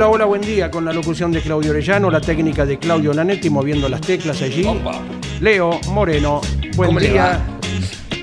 [0.00, 0.70] Hola, hola, buen día.
[0.70, 4.64] Con la locución de Claudio Orellano, la técnica de Claudio Nanetti moviendo las teclas allí.
[4.64, 4.98] Opa.
[5.42, 6.40] Leo Moreno,
[6.74, 7.38] buen ¿Cómo le día.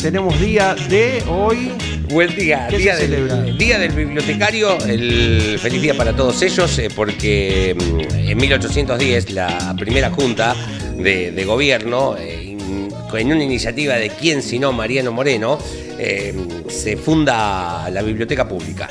[0.02, 1.72] Tenemos día de hoy.
[2.09, 6.89] Buen día, ¿Qué día del, día del bibliotecario, el feliz día para todos ellos, eh,
[6.95, 10.55] porque mm, en 1810 la primera junta
[10.98, 15.59] de, de gobierno, eh, in- en una iniciativa de quién sino Mariano Moreno,
[16.00, 16.33] eh,
[16.70, 18.89] se funda la biblioteca pública.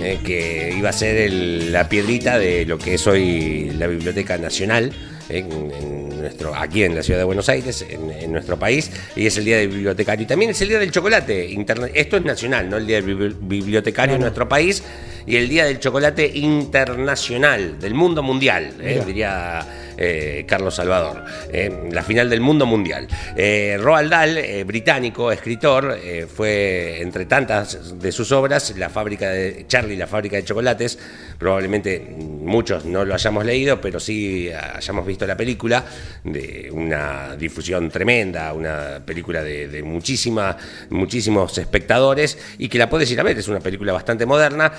[0.00, 4.38] Eh, que iba a ser el- la piedrita de lo que es hoy la Biblioteca
[4.38, 4.92] Nacional,
[5.28, 9.26] en, en nuestro, aquí en la ciudad de Buenos Aires, en, en nuestro país, y
[9.26, 10.24] es el Día del Bibliotecario.
[10.24, 11.46] Y también es el Día del Chocolate.
[11.50, 14.82] interna- Esto es nacional, no el Día del bibli- Bibliotecario en nuestro país,
[15.26, 19.66] y el Día del Chocolate Internacional, del mundo mundial, eh, diría
[19.98, 21.24] eh, Carlos Salvador.
[21.52, 23.08] eh, la final del mundo mundial.
[23.36, 25.98] Eh, Roald Dahl, británico, escritor,
[26.34, 30.98] fue entre tantas de sus obras, La fábrica de Charlie, la fábrica de chocolates.
[31.38, 35.84] Probablemente muchos no lo hayamos leído, pero sí hayamos visto la película
[36.24, 40.56] de una difusión tremenda, una película de, de muchísima,
[40.90, 43.38] muchísimos espectadores y que la puedes ir a ver.
[43.38, 44.72] Es una película bastante moderna.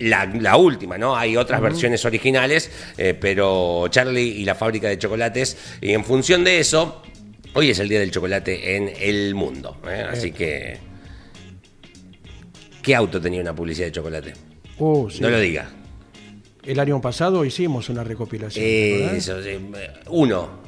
[0.00, 1.16] la, la última, ¿no?
[1.16, 2.70] Hay otras versiones originales,
[3.20, 7.02] pero Charlie y la fábrica de chocolates, y en función de eso,
[7.54, 9.78] hoy es el día del chocolate en el mundo.
[9.88, 10.04] ¿eh?
[10.10, 10.78] Así que.
[12.82, 14.32] ¿Qué auto tenía una publicidad de chocolate?
[14.78, 15.20] Uh, sí.
[15.20, 15.70] No lo diga.
[16.64, 18.64] El año pasado hicimos una recopilación.
[18.64, 20.62] Eh, eh, uno.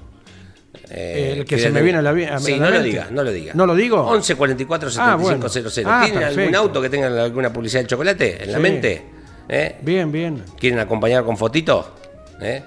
[0.91, 3.23] Eh, El que se me viene a la a Sí, la no lo diga, no
[3.23, 3.53] lo diga.
[3.55, 4.01] ¿No lo digo?
[4.03, 5.49] 11 44 Ah, 75 bueno.
[5.49, 5.91] 00.
[5.91, 9.03] Ah, ¿Tienen algún auto que tenga alguna publicidad de chocolate en la mente?
[9.49, 9.77] ¿Eh?
[9.83, 10.43] Bien, bien.
[10.59, 11.95] ¿Quieren acompañar con fotito?
[12.41, 12.63] ¿Eh?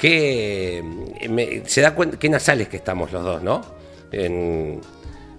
[0.00, 0.82] ¿Qué,
[1.28, 3.60] me- se da cuenta qué nasales que estamos los dos, ¿no?
[4.10, 4.80] En-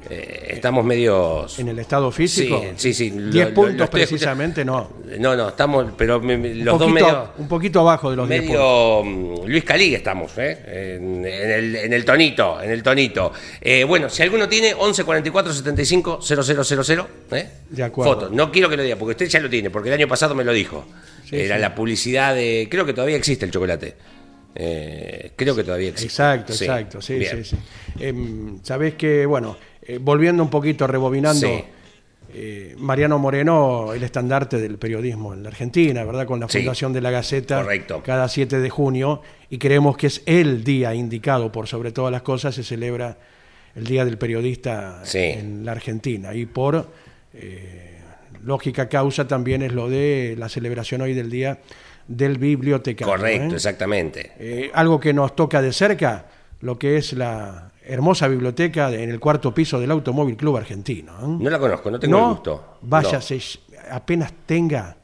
[0.09, 1.57] eh, estamos medios.
[1.59, 2.59] En el estado físico.
[2.75, 3.19] Sí, sí, sí.
[3.19, 4.89] lo- 10 lo- puntos lo precisamente, no.
[5.19, 7.29] No, no, estamos, pero me- me- Un los dos poquito, medio.
[7.37, 9.05] un poquito abajo de los 10 puntos.
[9.05, 10.97] Medio mm, Luis Calí estamos, ¿eh?
[10.97, 13.31] en, en el, en el tonito, en el tonito.
[13.61, 17.49] Eh, bueno, si alguno tiene 11 44 75 0000, ¿eh?
[17.69, 18.13] De acuerdo.
[18.13, 18.29] Foto.
[18.29, 20.43] No quiero que lo diga, porque usted ya lo tiene, porque el año pasado me
[20.43, 20.85] lo dijo.
[21.29, 21.61] Sí, Era sí.
[21.61, 22.67] la publicidad de.
[22.69, 23.95] Creo que todavía existe el chocolate.
[24.55, 26.07] Eh, creo que todavía existe.
[26.07, 27.43] Exacto, Sí, exacto, sí, bien.
[27.43, 28.03] sí, sí.
[28.03, 31.63] Em, Sabés que, bueno, eh, volviendo un poquito, rebobinando, Sí.
[32.33, 36.25] eh, Mariano Moreno, el estandarte del periodismo en la Argentina, ¿verdad?
[36.25, 36.59] Con la Sí.
[36.59, 38.01] fundación de la Gaceta Correcto.
[38.03, 42.21] cada 7 de junio, y creemos que es el día indicado por sobre todas las
[42.21, 43.17] cosas, se celebra
[43.75, 46.33] el Día del Periodista en la Argentina.
[46.33, 46.89] Y por
[47.33, 47.99] eh,
[48.43, 51.59] lógica causa también es lo de la celebración hoy del Día
[52.17, 53.13] del Bibliotecario.
[53.13, 53.55] Correcto, ¿eh?
[53.55, 54.31] exactamente.
[54.39, 56.25] Eh, algo que nos toca de cerca,
[56.61, 61.13] lo que es la hermosa biblioteca de- en el cuarto piso del Automóvil Club Argentino.
[61.13, 61.37] ¿eh?
[61.39, 62.77] No la conozco, no tengo el gusto.
[62.81, 63.39] Váyase,
[63.89, 64.95] apenas tenga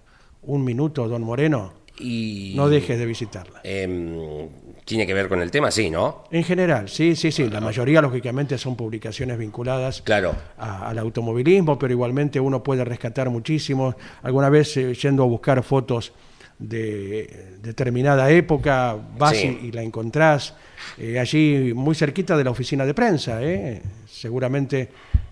[0.43, 2.53] un minuto, don Moreno, Y.
[2.55, 3.61] no dejes de visitarla.
[3.63, 4.47] em,
[4.85, 6.23] tiene que ver con el tema, sí, ¿no?
[6.31, 7.49] En general, sí, sí, sí.
[7.49, 10.33] La mayoría, lógicamente, son publicaciones vinculadas Claro.
[10.57, 13.95] a- al automovilismo, pero igualmente uno puede rescatar muchísimo.
[14.21, 16.13] Alguna vez yendo a buscar fotos
[16.59, 19.59] de determinada época, vas Sí.
[19.63, 20.55] y, y la encontrás
[20.97, 23.43] eh, allí muy cerquita de la oficina de prensa.
[23.43, 23.81] ¿eh?
[24.07, 24.89] Seguramente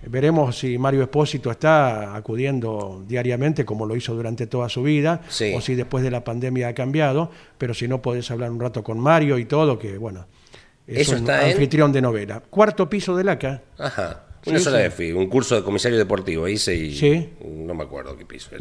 [0.08, 5.54] veremos si Mario Espósito está acudiendo diariamente como lo hizo durante toda su vida, Sí.
[5.56, 8.84] o si después de la pandemia ha cambiado, pero si no podés hablar un rato
[8.84, 10.28] con Mario y todo, que bueno,
[10.86, 12.42] es Eso un está en- anfitrión de novela.
[12.48, 13.64] Cuarto piso del ACA.
[13.80, 14.22] Ajá.
[14.46, 17.30] Una Sí, sola vez fui, un curso de comisario deportivo hice y Sí.
[17.66, 18.52] no me acuerdo qué piso.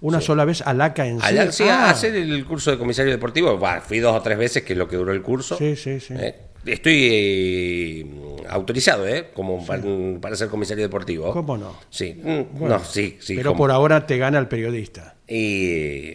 [0.00, 1.38] Una sola vez al ACA en sí.
[1.38, 4.62] Al- sí, Ah, hacer el curso de comisario deportivo, bah, fui dos o tres veces,
[4.62, 5.56] que es lo que duró el curso.
[5.58, 6.14] Sí, sí, sí.
[6.18, 6.34] Eh,
[6.66, 8.06] Estoy eh,
[8.48, 9.28] autorizado, ¿eh?
[9.32, 9.82] Como para,
[10.20, 11.32] para ser comisario deportivo.
[11.32, 11.78] ¿Cómo no?
[11.88, 13.36] Sí, mm, no, sí, sí.
[13.36, 15.14] Pero por ahora te gana el periodista.
[15.26, 16.14] Y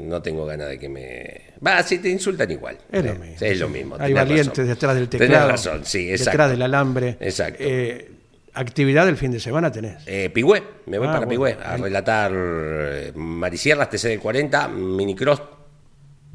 [0.00, 1.40] no tengo ganas de que me...
[1.66, 2.76] Va, si te insultan igual.
[2.90, 3.36] Es lo Eh, mismo.
[3.38, 3.94] sí, es lo mismo.
[3.94, 4.66] Hay tenés valientes razón.
[4.66, 5.48] detrás del Tenés teclado.
[5.50, 6.30] razón, sí, exacto.
[6.32, 7.16] Detrás del alambre.
[7.20, 7.58] Exacto.
[7.64, 8.10] Eh,
[8.54, 10.02] actividad del fin de semana tenés.
[10.06, 11.30] Eh, Pigüé, me voy Ah, para bueno.
[11.30, 15.42] Pigüé a relatar eh, Marisierras TC del 40, Minicross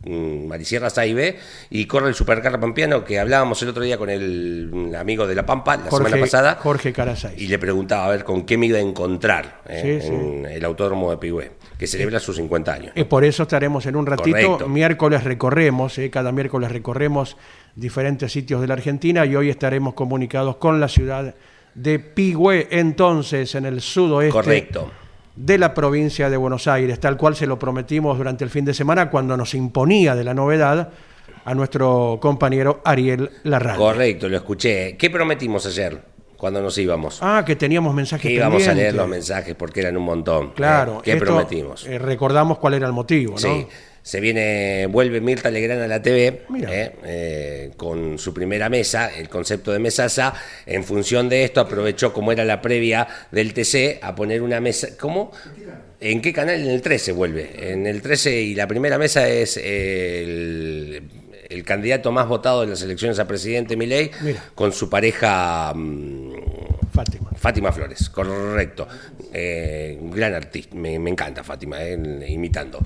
[0.05, 1.37] mm, Marisierras A y B
[1.69, 5.35] y corre el Supercar Pampiano que hablábamos el otro día con el mm, amigo de
[5.35, 7.35] La Pampa la semana pasada Jorge Carasay.
[7.37, 10.13] y le preguntaba a ver con qué me iba a encontrar eh, Sí, sí.
[10.13, 12.91] en el autódromo de Pigüé que celebra sus 50 años.
[12.95, 14.31] Y por eso estaremos en un ratito.
[14.35, 14.67] Correcto.
[14.67, 17.37] Miércoles recorremos, eh, cada miércoles recorremos
[17.73, 21.35] diferentes sitios de la Argentina y hoy estaremos comunicados con la ciudad
[21.75, 24.91] de Pigüé, entonces en el sudoeste Correcto.
[25.35, 28.73] de la provincia de Buenos Aires, tal cual se lo prometimos durante el fin de
[28.73, 30.89] semana cuando nos imponía de la novedad
[31.45, 33.79] a nuestro compañero Ariel Larralde.
[33.79, 34.97] Correcto, lo escuché.
[34.97, 35.99] ¿Qué prometimos ayer
[36.37, 37.19] cuando nos íbamos?
[37.21, 40.49] Ah, que teníamos mensajes que íbamos a leer los mensajes porque eran un montón.
[40.51, 40.97] Claro.
[40.97, 41.85] Eh, ¿Qué esto, prometimos?
[41.87, 43.37] eh, recordamos cuál era el motivo, ¿no?
[43.37, 43.67] Sí,
[44.09, 49.29] se viene, vuelve Mirta Legrand a la TV eh, eh, con su primera mesa, el
[49.29, 50.33] concepto de mesaza.
[50.65, 54.87] En función de esto, aprovechó, como era la previa del TC, a poner una mesa.
[54.99, 55.31] ¿Cómo?
[55.99, 56.59] ¿En qué canal?
[56.59, 57.71] En el 13 vuelve.
[57.71, 61.03] En el 13 y la primera mesa es eh, el,
[61.47, 64.09] el candidato más votado de las elecciones a presidente, Milei,
[64.55, 65.71] con su pareja.
[65.75, 66.33] mm,
[66.91, 67.29] Fátima.
[67.35, 68.87] Fátima Flores, correcto.
[69.31, 72.79] Eh, gran artista, me, encanta Fátima, eh, imitando.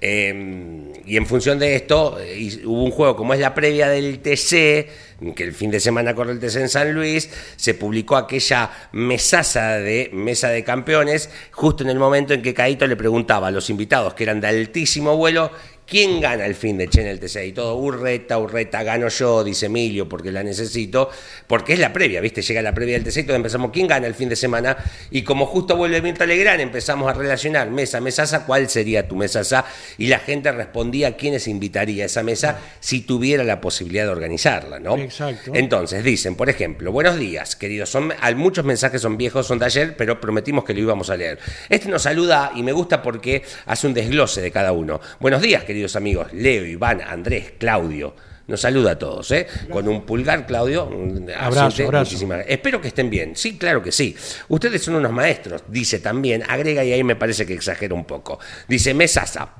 [0.00, 4.20] Eh, y en función de esto, eh, hubo un juego como es la previa del
[4.20, 4.88] TC,
[5.34, 9.78] que el fin de semana corre el TC en San Luis, se publicó aquella mesaza
[9.78, 13.68] de mesa de campeones, justo en el momento en que Caito le preguntaba a los
[13.68, 15.50] invitados, que eran de altísimo vuelo,
[15.90, 17.46] ¿Quién gana el fin de Che en el TC?
[17.46, 21.10] Y todo, Urreta, Urreta, gano yo, dice Emilio, porque la necesito,
[21.48, 22.42] porque es la previa, ¿viste?
[22.42, 24.76] Llega la previa del TC y todos empezamos, ¿quién gana el fin de semana?
[25.10, 29.64] Y como justo vuelve Mirta Legrand, empezamos a relacionar mesa, mesaza, ¿cuál sería tu mesaza?
[29.98, 34.78] Y la gente respondía quiénes invitaría a esa mesa si tuviera la posibilidad de organizarla,
[34.78, 34.96] ¿no?
[34.96, 35.50] Exacto.
[35.56, 39.96] Entonces, dicen, por ejemplo, buenos días, queridos, son, muchos mensajes son viejos, son de ayer,
[39.96, 41.40] pero prometimos que lo íbamos a leer.
[41.68, 45.00] Este nos saluda y me gusta porque hace un desglose de cada uno.
[45.18, 48.14] Buenos días, queridos amigos, Leo, Iván, Andrés, Claudio.
[48.46, 49.46] Nos saluda a todos, ¿eh?
[49.70, 50.86] Con un pulgar, Claudio.
[50.86, 52.04] un- Abrazo, abrazo.
[52.10, 53.36] muchísimas- Espero que estén bien.
[53.36, 54.16] Sí, claro que sí.
[54.48, 56.42] Ustedes son unos maestros, dice también.
[56.48, 58.40] Agrega y ahí me parece que exagera un poco.
[58.66, 59.54] Dice Mesasa.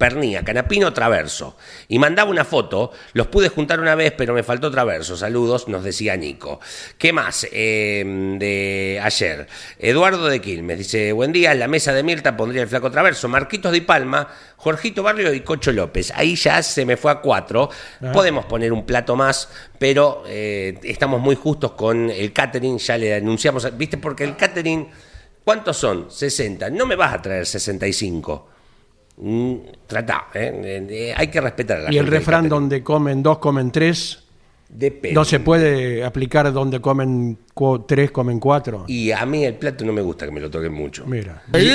[0.00, 1.58] Pernía, Canapino, Traverso.
[1.86, 5.14] Y mandaba una foto, los pude juntar una vez, pero me faltó Traverso.
[5.14, 6.58] Saludos, nos decía Nico.
[6.96, 8.02] ¿Qué más eh,
[8.38, 9.46] de ayer?
[9.78, 13.28] Eduardo de Quilmes dice, buen día, en la mesa de Mirta pondría el flaco Traverso,
[13.28, 14.26] Marquitos de Palma,
[14.56, 16.14] Jorgito Barrio y Cocho López.
[16.16, 17.68] Ahí ya se me fue a cuatro.
[18.10, 23.16] Podemos poner un plato más, pero eh, estamos muy justos con el catering, ya le
[23.16, 23.98] anunciamos, ¿viste?
[23.98, 24.88] Porque el catering,
[25.44, 26.10] ¿cuántos son?
[26.10, 26.70] 60.
[26.70, 28.59] No me vas a traer 65.
[29.20, 29.54] Mm,
[29.86, 31.12] Tratá, ¿eh?
[31.16, 32.48] Hay que respetar a la Y el gente del refrán catering.
[32.50, 34.24] donde comen dos, comen tres,
[34.68, 35.14] Depende.
[35.14, 38.84] no se puede aplicar donde comen cu- tres, comen cuatro.
[38.86, 41.04] Y a mí el plato no me gusta que me lo toquen mucho.
[41.06, 41.66] Mira, ni,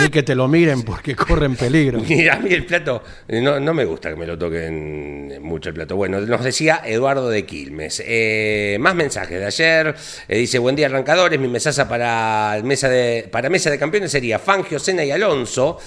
[0.00, 2.00] ni que te lo miren porque corren peligro.
[2.08, 5.74] Y a mí el plato no, no me gusta que me lo toquen mucho el
[5.74, 5.96] plato.
[5.96, 8.00] Bueno, nos decía Eduardo de Quilmes.
[8.06, 9.94] Eh, más mensajes de ayer.
[10.28, 11.38] Eh, dice, buen día arrancadores.
[11.40, 15.78] Mi mesaza para mesa de, para mesa de campeones sería Fangio, Sena y Alonso.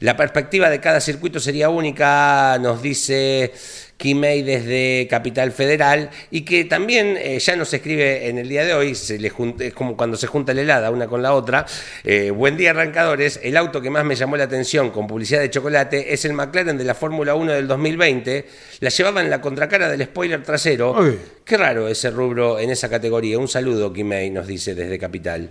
[0.00, 3.52] La perspectiva de cada circuito sería única, nos dice
[3.96, 8.74] Kimei desde Capital Federal, y que también eh, ya nos escribe en el día de
[8.74, 11.64] hoy, se le jun- es como cuando se junta la helada una con la otra.
[12.04, 13.40] Eh, buen día, arrancadores.
[13.42, 16.76] El auto que más me llamó la atención con publicidad de chocolate es el McLaren
[16.76, 18.46] de la Fórmula 1 del 2020.
[18.80, 20.92] La llevaba en la contracara del spoiler trasero.
[21.00, 21.18] Uy.
[21.42, 23.38] Qué raro ese rubro en esa categoría.
[23.38, 25.50] Un saludo, Kimei, nos dice desde Capital.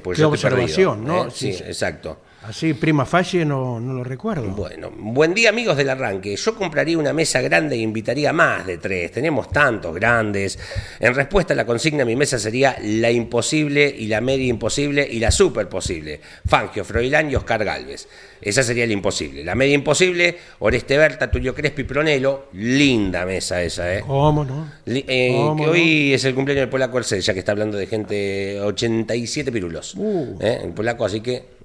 [0.00, 1.28] Pues qué yo estoy observación, perdido, ¿no?
[1.28, 1.32] ¿eh?
[1.34, 1.50] Sí.
[1.50, 2.20] exacto.
[2.48, 4.44] Así, prima facie, no, no lo recuerdo.
[4.50, 6.36] Bueno, buen día amigos del arranque.
[6.36, 9.10] Yo compraría una mesa grande e invitaría más de tres.
[9.10, 10.58] Tenemos tantos grandes.
[11.00, 15.18] En respuesta a la consigna, mi mesa sería la imposible y la media imposible y
[15.18, 16.20] la super posible.
[16.46, 18.06] Fangio, Froilán y Oscar Galvez.
[18.40, 19.42] Esa sería la imposible.
[19.42, 22.46] La media imposible, Oreste Berta, Tulio Crespi, Pronelo.
[22.52, 24.04] Linda mesa esa, ¿eh?
[24.06, 24.70] ¿Cómo no?
[24.84, 25.72] Li- eh, ¿Cómo que no?
[25.72, 29.94] hoy es el cumpleaños del polaco Arcel, ya que está hablando de gente 87 pirulos.
[29.96, 30.36] Uh.
[30.40, 30.60] ¿eh?
[30.62, 31.55] El polaco, así que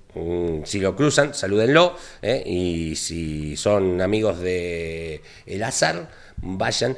[0.65, 1.95] si lo cruzan, salúdenlo.
[2.21, 2.43] ¿eh?
[2.45, 6.97] Y si son amigos de El Azar, vayan.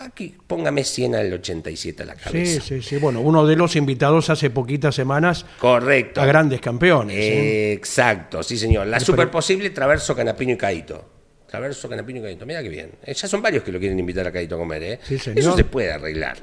[0.00, 2.60] Aquí, póngame 100 al 87 a la Sí, cabeza.
[2.62, 2.96] sí, sí.
[2.96, 6.22] Bueno, uno de los invitados hace poquitas semanas Correcto.
[6.22, 7.16] a grandes campeones.
[7.18, 7.72] ¿eh?
[7.72, 8.86] Exacto, sí señor.
[8.86, 11.04] La super posible, Traverso, Canapino y Caito.
[11.46, 12.46] Traverso, Canapino y Cadito.
[12.46, 12.92] Mira qué bien.
[13.04, 15.00] Eh, ya son varios que lo quieren invitar a Cadito a comer.
[15.02, 15.38] Sí, señor.
[15.40, 16.38] Eso se puede arreglar.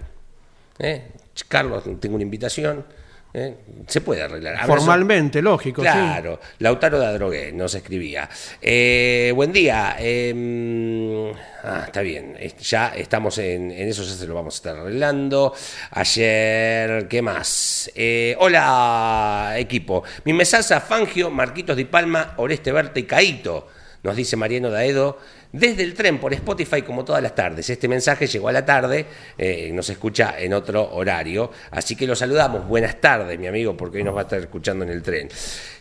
[1.47, 2.85] Carlos, tengo una invitación.
[3.33, 3.55] ¿Eh?
[3.87, 4.65] Se puede arreglar.
[4.65, 5.87] Formalmente, lógico, sí.
[5.87, 8.29] Claro, Lautaro da Drogué nos escribía.
[8.61, 9.95] Eh, buen día.
[9.99, 12.37] eh, ah, está bien.
[12.59, 15.53] Ya estamos en, en eso, ya se lo vamos a estar arreglando.
[15.91, 17.91] Ayer, ¿qué más?
[17.95, 20.03] Eh, hola, equipo.
[20.23, 23.67] Mi mesaza, Fangio, Marquitos Di Palma, Oreste Berta y Caito.
[24.03, 25.19] Nos dice Mariano Daedo.
[25.51, 27.69] Desde el tren por Spotify como todas las tardes.
[27.69, 29.05] Este mensaje llegó a la tarde,
[29.37, 31.51] eh, nos escucha en otro horario.
[31.71, 32.67] Así que lo saludamos.
[32.67, 35.29] Buenas tardes, mi amigo, porque hoy nos va a estar escuchando en el tren.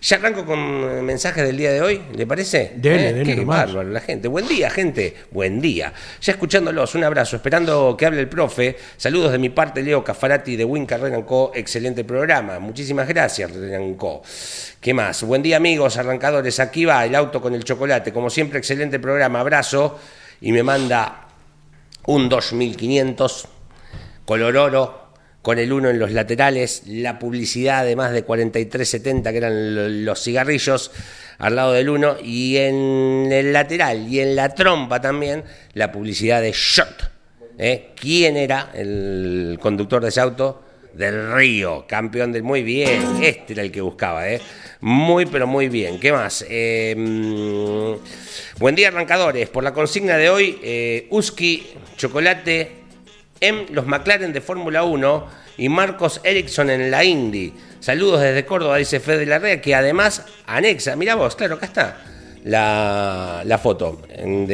[0.03, 2.75] Ya arranco con eh, mensajes del día de hoy, ¿le parece?
[2.77, 3.67] Dele, dele Qué nomás.
[3.67, 4.29] bárbaro la gente.
[4.29, 5.15] Buen día, gente.
[5.33, 5.93] Buen día.
[6.21, 7.35] Ya escuchándolos, un abrazo.
[7.35, 8.77] Esperando que hable el profe.
[8.97, 11.51] Saludos de mi parte, Leo Cafarati de Wincar Co.
[11.55, 12.61] Excelente programa.
[12.61, 13.51] Muchísimas gracias,
[13.97, 14.23] Co.
[14.81, 15.25] ¿Qué más?
[15.25, 16.61] Buen día, amigos, arrancadores.
[16.61, 18.13] Aquí va el auto con el chocolate.
[18.13, 19.41] Como siempre, excelente programa.
[19.41, 19.56] Abrazo.
[20.41, 21.27] Y me manda
[22.07, 23.49] un 2500
[24.25, 25.07] color oro
[25.43, 29.89] con el 1 en los laterales, la publicidad de más de 43.70 que eran lo-
[29.89, 30.91] los cigarrillos
[31.39, 35.45] al lado del 1 y en el lateral y en la trompa también
[35.75, 37.11] la publicidad de Shot.
[37.59, 37.93] ¿eh?
[37.95, 40.63] ¿Quién era el conductor de ese auto?
[40.97, 44.41] Del Río, campeón del muy bien, este era el que buscaba, ¿eh?
[44.81, 46.01] Muy, pero muy bien.
[46.01, 46.43] ¿Qué más?
[46.43, 47.93] Mm,
[48.59, 49.51] buen día, arrancadores.
[49.51, 51.67] Por la consigna de hoy, eh, Uski,
[51.99, 52.71] chocolate,
[53.41, 57.53] en los McLaren de Fórmula 1 y Marcos Ericsson en la Indy.
[57.79, 63.43] Saludos desde Córdoba, dice Fede Larrea, que además anexa, mira vos, claro, acá está la,
[63.45, 64.01] la foto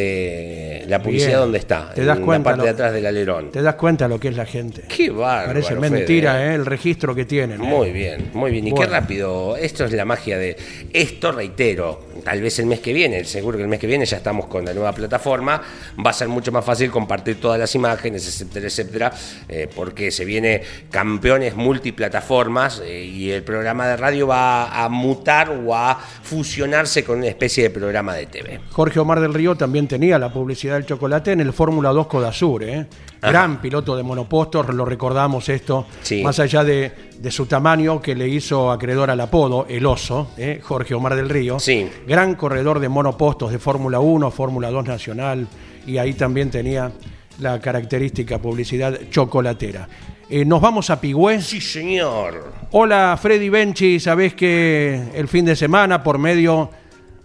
[0.02, 1.40] de la publicidad Bien.
[1.40, 3.50] donde está, Te das en cuenta la parte lo- de atrás del alerón.
[3.50, 4.82] Te das cuenta lo que es la gente.
[4.94, 5.48] Qué bárbaro.
[5.48, 5.90] Parece Fede.
[5.90, 6.54] mentira, ¿eh?
[6.54, 7.60] El registro que tienen.
[7.60, 7.64] ¿eh?
[7.64, 8.66] Muy bien, muy bien.
[8.68, 9.56] Y qué rápido.
[9.56, 10.56] Esto es la magia de.
[10.92, 14.16] Esto, reitero, tal vez el mes que viene, seguro que el mes que viene ya
[14.16, 15.62] estamos con la nueva plataforma.
[16.04, 19.12] Va a ser mucho más fácil compartir todas las imágenes, etcétera, etcétera,
[19.48, 25.50] eh, porque se viene campeones multiplataformas eh, y el programa de radio va a mutar
[25.50, 28.60] o a fusionarse con una especie de programa de TV.
[28.70, 32.64] Jorge Omar del Río también tenía la publicidad del chocolate en el Fórmula 2 Codasur,
[32.64, 32.86] ¿eh?
[33.30, 36.22] Gran piloto de monopostos, lo recordamos esto, Sí.
[36.24, 40.60] más allá de, de su tamaño que le hizo acreedor al apodo, el oso, ¿eh?
[40.62, 41.60] Jorge Omar del Río.
[41.60, 41.88] Sí.
[42.06, 45.46] Gran corredor de monopostos de Fórmula 1, Fórmula 2 Nacional,
[45.86, 46.90] y ahí también tenía
[47.38, 49.88] la característica publicidad chocolatera.
[50.28, 51.40] Eh, nos vamos a Pigüé.
[51.42, 52.52] Sí, señor.
[52.72, 56.70] Hola Freddy Benchi, sabés que el fin de semana por medio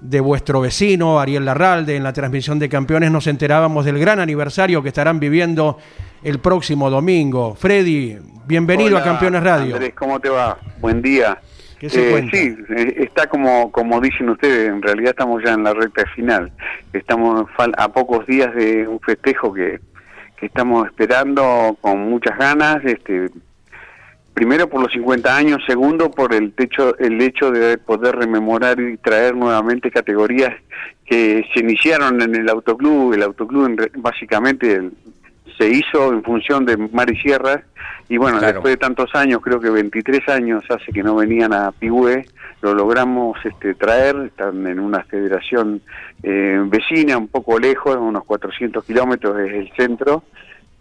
[0.02, 4.82] de vuestro vecino Ariel Larralde en la transmisión de campeones nos enterábamos del gran aniversario
[4.84, 5.78] que estarán viviendo
[6.24, 7.56] el próximo domingo.
[7.56, 9.76] Freddy, bienvenido Hola, a Campeones Radio.
[9.76, 10.58] Andrés, ¿cómo te va?
[10.80, 11.40] Buen día.
[11.80, 12.36] ¿Qué se cuenta?
[12.36, 16.52] Sí, eh, está como, como dicen ustedes, en realidad estamos ya en la recta final.
[16.94, 17.46] Estamos
[17.78, 19.80] a pocos días de un festejo que,
[20.38, 22.84] que estamos esperando con muchas ganas.
[22.84, 23.30] Este,
[24.38, 28.96] primero por los 50 años, segundo por el techo, el hecho de poder rememorar y
[28.98, 30.54] traer nuevamente categorías
[31.08, 33.14] que se iniciaron en el autoclub.
[33.16, 34.92] El autoclub básicamente el-
[35.58, 37.62] se hizo en función de Mar y Sierras
[38.10, 38.54] y bueno, Claro.
[38.54, 42.28] después de tantos años, creo que 23 años hace que no venían a Pigüé,
[42.62, 45.82] lo logramos este, traer, están en una federación
[46.22, 50.24] eh, vecina, un poco lejos, unos 400 kilómetros desde el centro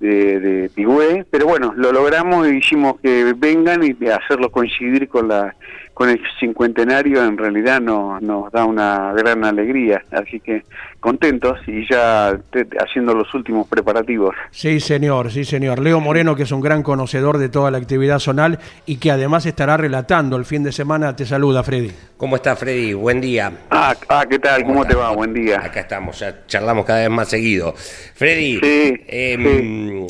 [0.01, 5.55] de, de pero bueno, lo logramos y hicimos que vengan y hacerlo coincidir con la
[5.97, 10.63] con el cincuentenario en realidad nos, nos da una gran alegría, así que
[11.01, 14.35] contentos y ya te- haciendo los últimos preparativos.
[14.51, 15.79] Sí, señor, sí, señor.
[15.79, 19.47] Leo Moreno, que es un gran conocedor de toda la actividad zonal y que además
[19.47, 21.91] estará relatando el fin de semana, te saluda, Freddy.
[22.19, 22.93] ¿Cómo está, Freddy?
[22.93, 23.51] Buen día.
[23.71, 24.65] Ah, ah ¿qué tal?
[24.65, 25.13] ¿Cómo te va?
[25.13, 25.63] Buen día.
[25.65, 27.73] Acá estamos, ya charlamos cada vez más seguido.
[27.73, 30.07] Freddy, Sí, em,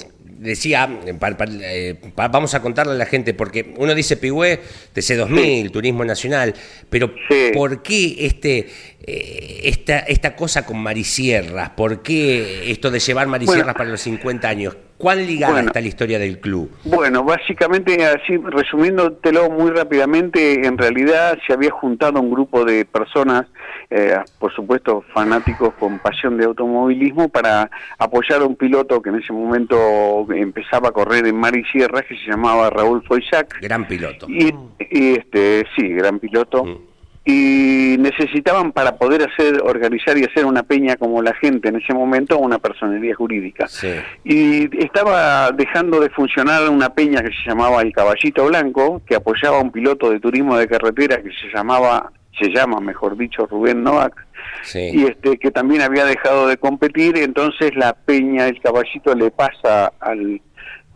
[0.47, 0.89] decía,
[1.19, 4.61] pa- pa- eh, pa- vamos a contarle a la gente, porque uno dice Pigüé,
[4.95, 6.55] TC2000, Turismo Nacional,
[6.89, 7.51] pero Sí.
[7.53, 8.69] ¿por qué este,
[9.07, 11.71] eh, esta, esta cosa con Marisierras?
[11.71, 13.79] ¿Por qué esto de llevar Marisierras Bueno.
[13.79, 14.77] para los 50 años?
[14.99, 15.69] ¿Cuán ligada Bueno.
[15.69, 16.71] está la historia del club?
[16.85, 23.45] Bueno, básicamente, así resumiéndotelo muy rápidamente, en realidad se había juntado un grupo de personas,
[23.91, 29.17] eh, por supuesto fanáticos con pasión de automovilismo, para apoyar a un piloto que en
[29.17, 33.61] ese momento empezaba a correr en mar y sierra, que se llamaba Raúl Foisac.
[33.61, 34.27] Gran piloto.
[34.31, 34.55] Y,
[34.91, 36.65] y, este, sí, gran piloto.
[36.65, 36.79] Mm.
[37.29, 41.93] Y necesitaban para poder hacer, organizar y hacer una peña como la gente en ese
[41.93, 43.67] momento, una personería jurídica.
[43.67, 43.89] Sí.
[44.25, 49.59] Y estaba dejando de funcionar una peña que se llamaba El Caballito Blanco, que apoyaba
[49.59, 53.83] a un piloto de turismo de carretera que se llamaba se llama, mejor dicho, Rubén
[53.83, 54.27] Novak,
[54.75, 59.93] y este que también había dejado de competir, entonces la Peña, el caballito le pasa
[60.01, 60.41] al,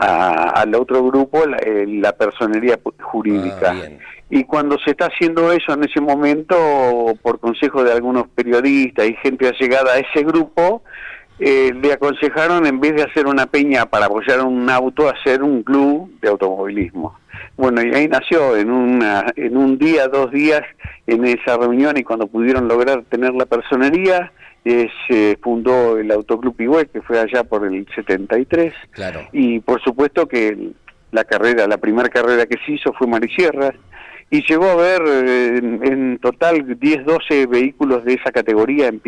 [0.01, 3.75] al otro grupo la, eh, la personería jurídica.
[3.75, 3.89] Ah,
[4.31, 6.57] y cuando se está haciendo eso en ese momento,
[7.21, 10.83] por consejo de algunos periodistas y gente allegada a ese grupo,
[11.41, 15.63] eh, le aconsejaron en vez de hacer una peña para apoyar un auto, hacer un
[15.63, 17.19] club de automovilismo.
[17.57, 20.63] Bueno, y ahí nació en, una, en un día, dos días,
[21.07, 24.33] en esa reunión y cuando pudieron lograr tener la personería,
[24.65, 28.75] eh, se fundó el Autoclub Pigüe, que fue allá por el 73.
[28.91, 29.21] Claro.
[29.33, 30.73] Y por supuesto que
[31.13, 33.75] la carrera, la primera carrera que se hizo fue Marisierra,
[34.31, 39.01] y llegó a haber eh, en, en total 10, 12 vehículos de esa categoría en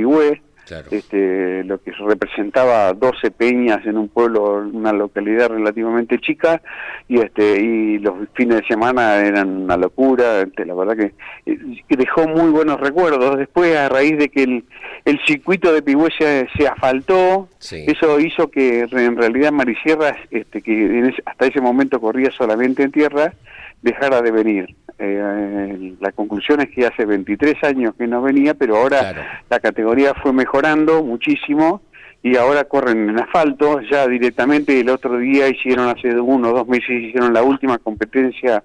[0.90, 6.62] Este, lo que representaba 12 peñas en un pueblo, una localidad relativamente chica,
[7.08, 11.12] y este y los fines de semana eran una locura, este, la verdad que,
[11.46, 13.38] eh, dejó muy buenos recuerdos.
[13.38, 14.64] Después, a raíz de que el,
[15.04, 21.46] el circuito de Pigüe se, asfaltó, eso hizo que en realidad Marisierra, este, que hasta
[21.46, 23.34] ese momento corría solamente en tierra,
[23.82, 24.74] dejara de venir.
[24.98, 30.14] Eh, la conclusión es que hace 23 años que no venía, pero ahora la categoría
[30.14, 31.82] fue mejorando muchísimo
[32.22, 36.68] y ahora corren en asfalto, ya directamente el otro día hicieron, hace uno o dos
[36.68, 38.62] meses hicieron la última competencia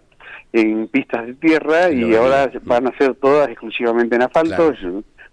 [0.53, 4.73] en pistas de tierra y ahora van a ser todas exclusivamente en asfalto,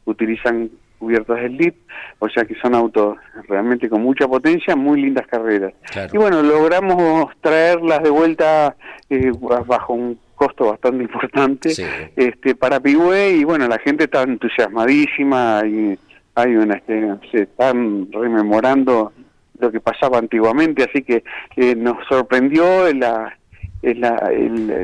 [0.06, 0.70] utilizan
[1.04, 1.76] cubiertos del LIP,
[2.18, 5.75] o sea que son autos realmente con mucha potencia, muy lindas carreras.
[6.12, 8.75] Y bueno, logramos traerlas de vuelta
[9.11, 9.30] eh,
[9.66, 11.73] bajo un costo bastante importante
[12.16, 15.96] este para Pigüe y bueno, la gente está entusiasmadísima y
[16.34, 19.12] hay una este, se están rememorando
[19.61, 21.23] lo que pasaba antiguamente, así que
[21.56, 23.37] eh, nos sorprendió la
[23.82, 24.32] la,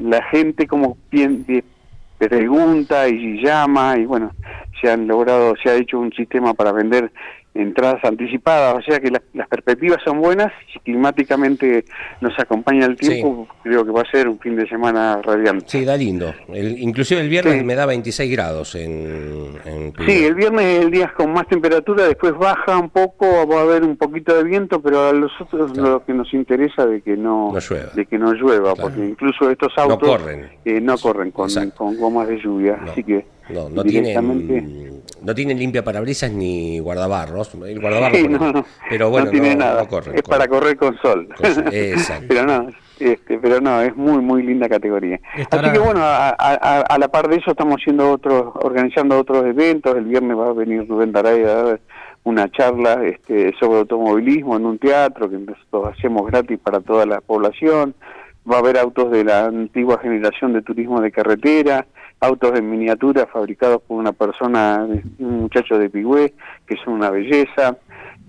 [0.03, 1.47] la gente como bien,
[2.29, 4.33] pregunta y llama y bueno,
[4.81, 7.11] se han logrado, se ha hecho un sistema para vender
[7.61, 11.85] entradas anticipadas, o sea que las perspectivas son buenas, si climáticamente
[12.21, 15.65] nos acompaña el tiempo, creo que va a ser un fin de semana radiante.
[15.69, 16.33] Sí, da lindo.
[16.49, 20.91] El, inclusive el viernes me da 26 grados en, en Sí, el viernes es el
[20.91, 24.81] día con más temperatura, después baja un poco, va a haber un poquito de viento,
[24.81, 28.75] pero a nosotros lo que nos interesa de que no, llueva, de que no llueva
[28.75, 33.05] porque incluso estos autos no corren, eh, no corren con, con, gomas de lluvia, así
[33.05, 34.15] que no, no tienen,
[35.23, 37.55] no tienen limpia parabrisas ni guardabarros.
[37.55, 39.87] El guardabarro, pero bueno, no, tiene nada.
[40.15, 41.29] es para correr con sol.
[42.29, 45.21] pero no, este, pero no, es muy muy linda categoría.
[45.51, 49.97] Así que bueno, a, la par de eso estamos haciendo otros, organizando otros eventos.
[49.97, 51.81] El viernes va a venir Rubén Daray a dar
[52.25, 57.21] una charla este, sobre automovilismo en un teatro que nosotros hacemos gratis para toda la
[57.21, 57.95] población.
[58.51, 61.87] Va a haber autos de la antigua generación de turismo de carretera
[62.21, 64.87] autos en miniatura fabricados por una persona,
[65.19, 66.35] un muchacho de Pigüé,
[66.67, 67.77] que es una belleza,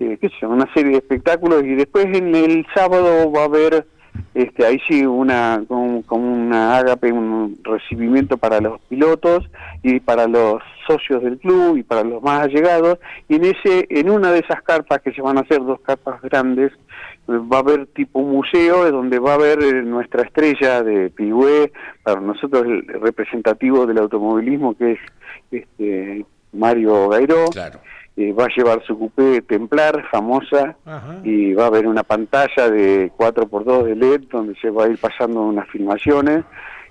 [0.00, 3.86] eh, qué sé, una serie de espectáculos y después en el sábado va a haber
[4.34, 9.48] este ahí sí una con, una ágape un recibimiento para los pilotos
[9.82, 14.10] y para los socios del club y para los más allegados y en ese en
[14.10, 16.72] una de esas carpas que se van a hacer dos carpas grandes
[17.28, 21.72] va a haber tipo un museo donde va a haber eh, nuestra estrella de Pigüé,
[22.02, 24.98] para nosotros el representativo del automovilismo que es
[25.50, 27.46] este Mario Gairó.
[28.14, 30.76] Eh, va a llevar su coupé Templar, famosa,
[31.24, 34.98] y va a haber una pantalla de 4x2 de LED donde se va a ir
[34.98, 36.44] pasando unas filmaciones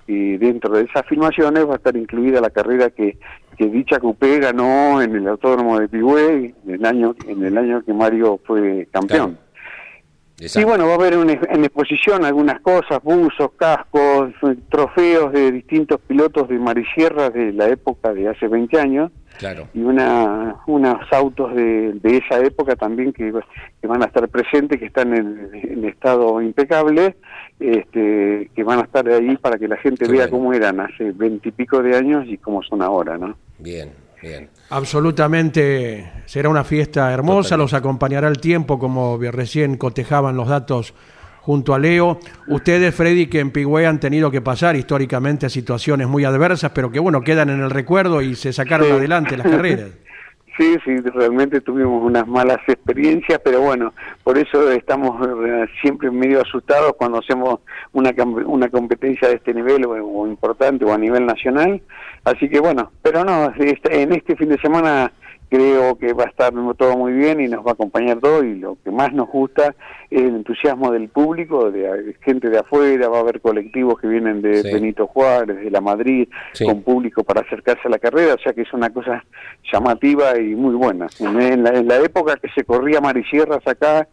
[0.08, 3.18] y dentro de esas filmaciones va a estar incluida la carrera que,
[3.56, 7.84] que dicha coupé ganó en el Autódromo de Pigüé en el año, en el año
[7.84, 9.38] que Mario fue campeón.
[10.54, 14.32] Y bueno, va a haber en exposición algunas cosas, buzos, cascos,
[14.68, 19.12] trofeos de distintos pilotos de marisierra de la época de hace 20 años.
[19.38, 19.68] Claro.
[19.72, 23.32] Y una, unos autos de, de esa época también que,
[23.80, 27.16] que, van a estar presentes, que están en, estado impecable,
[27.58, 31.82] este, que van a estar ahí para que la gente vea cómo eran hace veintipico
[31.82, 33.36] de años y cómo son ahora, ¿no?
[33.58, 34.01] Bien.
[34.70, 40.94] Absolutamente será una fiesta hermosa, los acompañará el tiempo como recién cotejaban los datos
[41.42, 42.20] junto a Leo.
[42.46, 47.00] Ustedes, Freddy, que en Pigüey han tenido que pasar históricamente situaciones muy adversas, pero que
[47.00, 49.90] bueno, quedan en el recuerdo y se sacaron adelante las carreras.
[50.58, 56.42] Sí, sí, realmente tuvimos unas malas experiencias, pero bueno, por eso estamos eh, siempre medio
[56.42, 57.60] asustados cuando hacemos
[57.92, 58.12] una,
[58.44, 61.80] una competencia de este nivel o, importante o a nivel nacional.
[62.24, 65.10] Así que bueno, pero no, este, en este fin de semana
[65.52, 68.54] creo que va a estar todo muy bien y nos va a acompañar todo y
[68.54, 69.74] lo que más nos gusta
[70.10, 74.40] es el entusiasmo del público, de gente de afuera, va a haber colectivos que vienen
[74.40, 76.26] de Benito Juárez, de la Madrid,
[76.64, 79.22] con público para acercarse a la carrera, o sea que es una cosa
[79.70, 81.08] llamativa y muy buena.
[81.20, 84.08] En la, en la época que se corría Marisierras acá,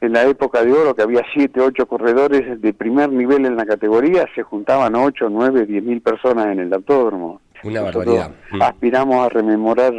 [0.00, 3.66] en la época de oro, que había siete, ocho corredores de primer nivel en la
[3.66, 7.40] categoría, se juntaban ocho, nueve, diez mil personas en el autódromo.
[7.62, 8.32] Una barbaridad.
[8.50, 8.62] Mm.
[8.62, 9.94] Aspiramos a rememorar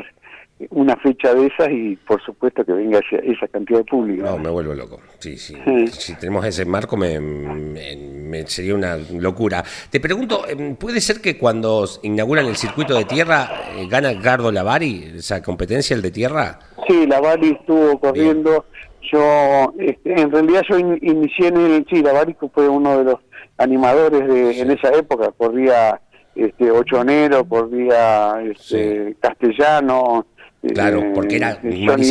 [0.71, 4.25] una fecha de esas y por supuesto que venga esa, cantidad de público.
[4.25, 4.99] No, me vuelvo loco.
[5.19, 5.55] Sí, sí.
[5.91, 9.63] Si tenemos ese marco me, sería una locura.
[9.89, 14.51] Te pregunto, em, ¿puede ser que cuando inauguran el circuito de tierra eh, gana Gardo
[14.51, 16.59] Lavari esa competencia, el de tierra?
[16.87, 18.65] Sí, Lavari estuvo corriendo.
[19.11, 23.19] Yo, este, en realidad yo inicié en el, sí, Lavari fue uno de los
[23.57, 26.01] animadores de, en esa época, corría
[26.35, 30.25] este, Ochonero, corría este, Castellano,
[30.73, 32.03] Claro, eh, porque era Johnny, Johnny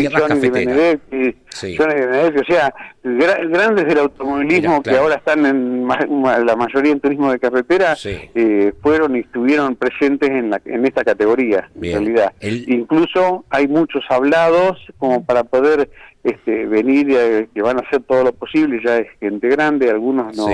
[1.49, 1.77] sí.
[1.79, 7.97] o sea, grandes del automovilismo que ahora están en la mayoría en turismo de carretera,
[8.05, 12.33] eh, fueron y estuvieron presentes en, la, en esta categoría, en realidad.
[12.41, 15.89] Incluso hay muchos hablados como para poder
[16.27, 20.37] este, venir, eh, que van a hacer todo lo posible, ya es gente grande, algunos
[20.37, 20.49] no,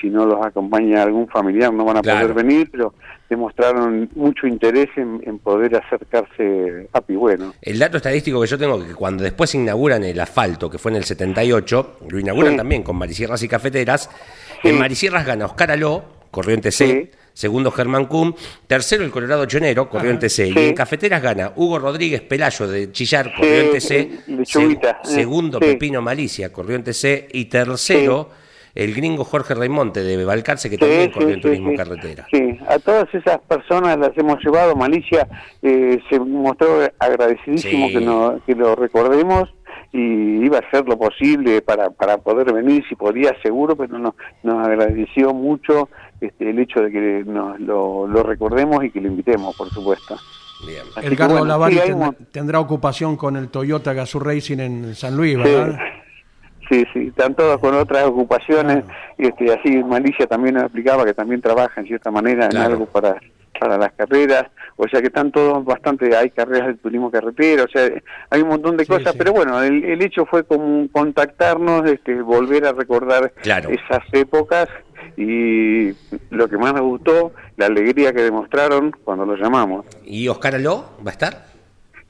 [0.00, 2.92] si no los acompaña algún familiar no van a poder venir, pero
[3.30, 7.54] demostraron mucho interés en, poder acercarse a Pigüeno.
[7.62, 10.96] El dato estadístico que yo tengo que cuando después inauguran el asfalto, que fue en
[10.96, 14.10] el 78, lo inauguran también con Marisierras y Cafeteras,
[14.64, 18.32] en Marisierras gana Oscar Aló, corriente C, segundo Germán Cum,
[18.66, 23.32] tercero el Colorado Chonero, corriente C, y en Cafeteras gana Hugo Rodríguez Pelayo de Chillar,
[23.34, 24.10] corriente C,
[25.02, 28.30] segundo Pepino Malicia, corriente C, y tercero
[28.74, 32.26] el gringo Jorge Raimonte de Balcarce, que también corrió en turismo carretera.
[32.32, 35.28] Sí, a todas esas personas las hemos llevado, Malicia
[35.62, 39.50] eh, se mostró agradecidísimo que, que lo recordemos
[39.92, 44.14] y iba a hacer lo posible para, para poder venir, si podía, seguro, pero no,
[44.42, 49.54] nos agradeció mucho este, el hecho de que nos lo, recordemos y que lo invitemos,
[49.54, 50.16] por supuesto.
[50.66, 50.82] Bien.
[51.02, 51.80] El Carlos Lavari
[52.30, 55.78] tendrá, ocupación con el Toyota Gazoo Racing en San Luis, ¿verdad?
[56.70, 58.84] Sí, sí, están todos con otras ocupaciones,
[59.18, 62.86] y este, así Malicia también nos explicaba que también trabaja en cierta manera en algo
[62.86, 63.16] para,
[63.60, 64.46] para las carreras,
[64.84, 67.88] o sea que están todos bastante, hay carreras de turismo carretera, o sea,
[68.30, 72.66] hay un montón de cosas, pero bueno, el, el, hecho fue como contactarnos, este, volver
[72.66, 74.68] a recordar esas épocas
[75.16, 75.92] y
[76.30, 79.86] lo que más me gustó, la alegría que demostraron cuando lo llamamos.
[80.04, 81.52] ¿Y Oscar Aló va a estar?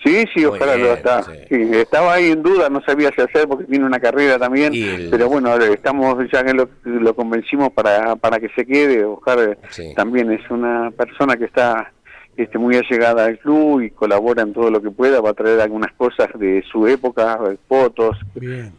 [0.05, 1.25] Sí, sí, ojalá lo está.
[1.49, 4.73] estaba ahí en duda, no sabía qué hacer porque tiene una carrera también,
[5.11, 9.05] pero bueno, estamos ya que lo, convencimos para, para que se quede.
[9.05, 9.57] Oscar
[9.95, 11.93] también es una persona que está
[12.37, 15.61] este, muy allegada al club y colabora en todo lo que pueda, va a traer
[15.61, 18.17] algunas cosas de su época, fotos,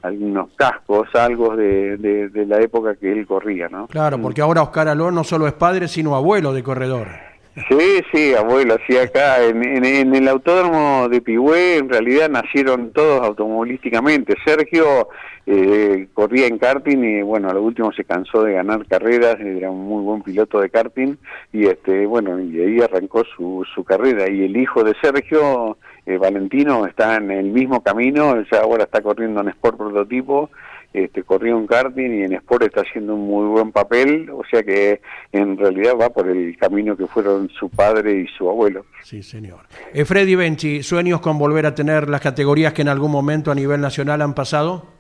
[0.02, 3.88] algunos cascos, algo de, de, la época que él corría, ¿no?
[3.88, 7.33] Claro, porque ahora Oscar Aló no solo es padre, sino abuelo de corredor.
[7.56, 13.22] Sí, sí, abuelo, sí, acá en, en, el autódromo de Pigüé en realidad nacieron todos
[13.22, 14.36] automovilísticamente.
[14.44, 15.10] Sergio
[15.46, 19.70] eh, corría en karting y bueno, a lo último se cansó de ganar carreras, era
[19.70, 21.16] un muy buen piloto de karting
[21.52, 24.28] y este bueno, y ahí arrancó su, su carrera.
[24.32, 29.02] Y el hijo de Sergio, eh, Valentino, está en el mismo camino, ya ahora está
[29.02, 30.50] corriendo en Sport Prototipo
[30.94, 34.62] este, corrió en karting y en Sport está haciendo un muy buen papel, o sea
[34.64, 35.02] que
[35.32, 38.86] en realidad va por el camino que fueron su padre y su abuelo.
[39.02, 39.62] Sí, señor.
[39.94, 43.56] Eh, Freddy Benchi, ¿sueños con volver a tener las categorías que en algún momento a
[43.56, 44.94] nivel nacional han pasado?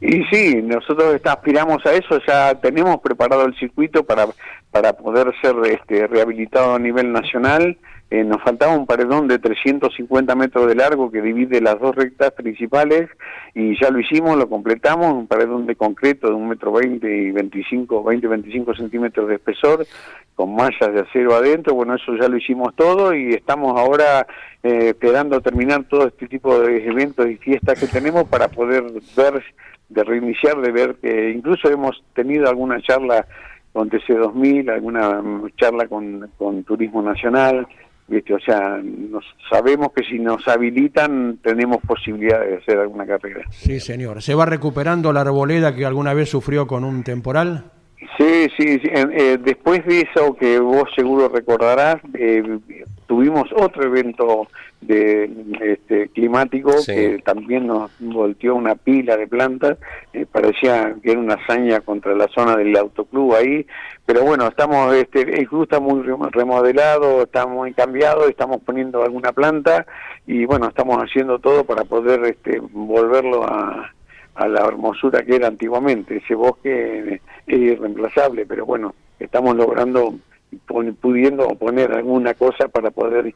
[0.00, 4.26] Y sí, nosotros aspiramos a eso, ya tenemos preparado el circuito para,
[4.70, 7.76] para poder ser este, rehabilitado a nivel nacional.
[8.10, 12.30] Eh, nos faltaba un paredón de 350 metros de largo que divide las dos rectas
[12.32, 13.10] principales
[13.54, 17.32] y ya lo hicimos, lo completamos, un paredón de concreto de un metro 20 y
[17.32, 19.86] 25, 20, 25 centímetros de espesor
[20.34, 24.26] con mallas de acero adentro, bueno, eso ya lo hicimos todo y estamos ahora
[24.62, 28.84] eh, esperando terminar todo este tipo de eventos y fiestas que tenemos para poder
[29.16, 29.44] ver,
[29.90, 33.26] de reiniciar, de ver que incluso hemos tenido alguna charla
[33.74, 35.22] con TC2000, alguna
[35.56, 37.66] charla con, con Turismo Nacional,
[38.08, 43.44] o sea, nos, sabemos que si nos habilitan tenemos posibilidad de hacer alguna carrera.
[43.50, 44.22] Sí, señor.
[44.22, 47.64] ¿Se va recuperando la arboleda que alguna vez sufrió con un temporal?
[48.16, 48.88] Sí, sí, sí.
[48.92, 52.58] Eh, después de eso que vos seguro recordarás, eh,
[53.06, 54.46] tuvimos otro evento
[54.80, 55.28] de
[55.60, 59.78] este, climático que también nos volteó una pila de plantas,
[60.12, 63.66] eh, parecía que era una hazaña contra la zona del autoclub ahí,
[64.06, 69.32] pero bueno, estamos, este, el club está muy remodelado, está muy cambiado, estamos poniendo alguna
[69.32, 69.86] planta
[70.26, 73.92] y bueno, estamos haciendo todo para poder este, volverlo a,
[74.38, 80.14] a la hermosura que era antiguamente, ese bosque es irreemplazable, pero bueno, estamos logrando
[81.00, 83.34] pudiendo poner alguna cosa para poder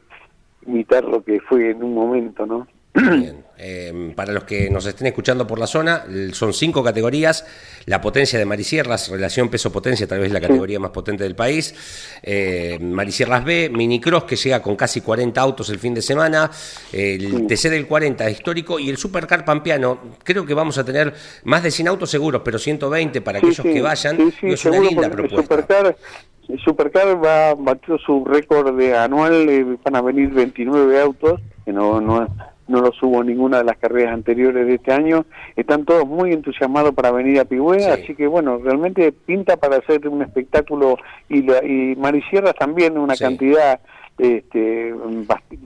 [0.65, 2.67] imitar lo que fue en un momento, ¿no?
[2.93, 3.43] Bien.
[3.65, 6.03] Em, para los que nos estén escuchando por la zona,
[6.33, 7.45] son cinco categorías.
[7.85, 11.73] La potencia de Marisierras, relación peso-potencia, tal vez la categoría más potente del país.
[12.21, 16.51] Eh, Marisierras B, Minicross, que llega con casi 40 autos el fin de semana.
[16.91, 19.97] El TC del 40 histórico y el Supercar Pampeano.
[20.23, 21.13] Creo que vamos a tener
[21.45, 24.17] más de 100 autos seguros, pero 120 para aquellos que vayan.
[24.41, 25.95] es una linda propuesta.
[26.49, 31.39] El Supercar va a batir su récord de anual, eh, van a venir 29 autos,
[31.63, 32.27] que no, no,
[32.67, 35.25] no lo subo ninguna de las carreras anteriores de este año.
[35.55, 40.07] Están todos muy entusiasmados para venir a Pigüé, así que bueno, realmente pinta para hacer
[40.07, 40.97] un espectáculo
[41.29, 43.79] y, la, y Marisierra también una cantidad
[44.17, 44.93] este,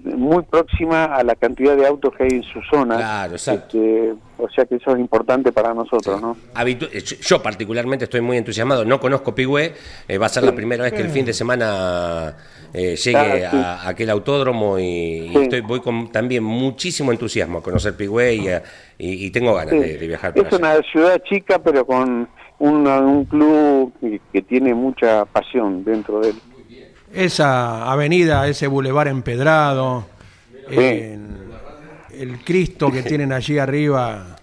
[0.03, 2.95] muy próxima a la cantidad de autos que hay en su zona.
[2.95, 3.77] Claro, exacto.
[3.77, 6.37] Este, o sea que eso es importante para nosotros, ¿no?
[6.65, 9.73] Eh, yo particularmente estoy muy entusiasmado, no conozco Pigüé,
[10.07, 12.35] eh, va a ser la primera vez que el fin de semana
[12.73, 17.95] eh, llegue ah, a, aquel autódromo y, estoy voy con también muchísimo entusiasmo a conocer
[17.95, 18.61] Pigüé
[18.97, 22.27] y, tengo ganas de, viajar Es una ciudad chica pero con
[22.59, 23.93] un club
[24.31, 26.35] que tiene mucha pasión dentro de él.
[27.13, 30.05] Esa avenida, ese bulevar empedrado,
[30.69, 34.37] el, Cristo que tienen allí arriba,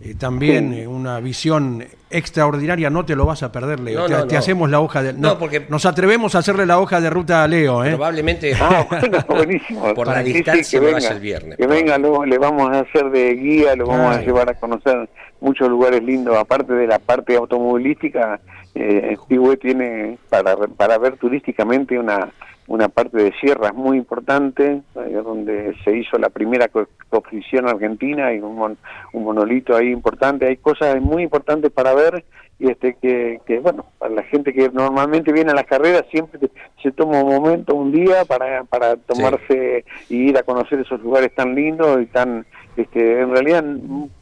[0.00, 4.26] eh, también eh, una visión extraordinaria, no te lo vas a perder, Leo.
[4.26, 5.12] te, hacemos la hoja de.
[5.12, 7.90] No, porque nos atrevemos a hacerle la hoja de ruta a Leo, ¿eh?
[7.90, 8.86] Probablemente ah,
[9.28, 9.94] buenísimo.
[9.94, 11.58] por la distancia que venga, el viernes.
[11.58, 15.08] Que venga, le vamos a hacer de guía, lo vamos a llevar a conocer
[15.40, 18.40] muchos lugares lindos, aparte de la parte automovilística
[18.74, 19.16] eh,
[19.60, 22.30] tiene para, para ver turísticamente una,
[22.68, 28.40] una parte de sierras muy importante, eh, donde se hizo la primera construcción argentina y
[28.40, 28.76] un,
[29.12, 30.46] un monolito ahí importante.
[30.46, 32.24] Hay cosas muy importantes para ver
[32.58, 36.40] y este que, que, bueno, para la gente que normalmente viene a las carreras siempre
[36.82, 41.34] se toma un momento, un día para, para tomarse y ir a conocer esos lugares
[41.34, 42.44] tan lindos y tan,
[42.76, 43.64] este, en realidad,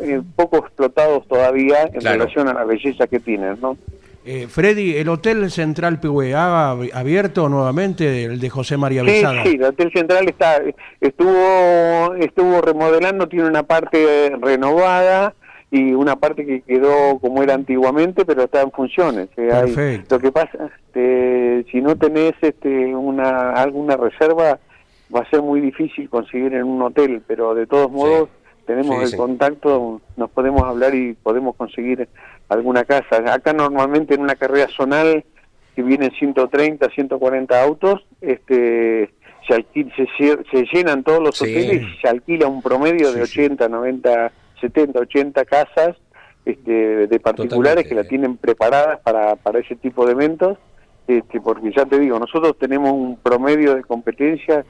[0.00, 3.76] eh, poco explotados todavía en relación a la belleza que tienen, ¿no?
[4.28, 9.44] Eh, Freddy, ¿el Hotel Central Pigüé ha abierto nuevamente el de José María Besada?
[9.44, 10.60] Sí, sí, el Hotel Central está,
[11.00, 15.32] estuvo, estuvo remodelando, tiene una parte renovada
[15.70, 19.28] y una parte que quedó como era antiguamente, pero está en funciones.
[19.28, 20.16] Perfecto.
[20.16, 24.58] lo que pasa, este, si no tenés este, una, alguna reserva,
[25.14, 28.28] va a ser muy difícil conseguir en un hotel, pero de todos modos
[28.66, 32.08] tenemos el contacto, nos podemos hablar y podemos conseguir
[32.48, 33.32] alguna casa.
[33.32, 35.24] Acá normalmente en una carrera zonal
[35.74, 39.10] que vienen 130, 140 autos, este
[39.46, 39.64] se,
[40.50, 45.44] se, llenan todos los hoteles y se alquila un promedio de 80, 90, 70, 80
[45.44, 45.96] casas
[46.44, 50.58] este, de particulares que la tienen preparadas para, para ese tipo de eventos,
[51.06, 54.64] este, porque ya te digo, nosotros tenemos un promedio de competencia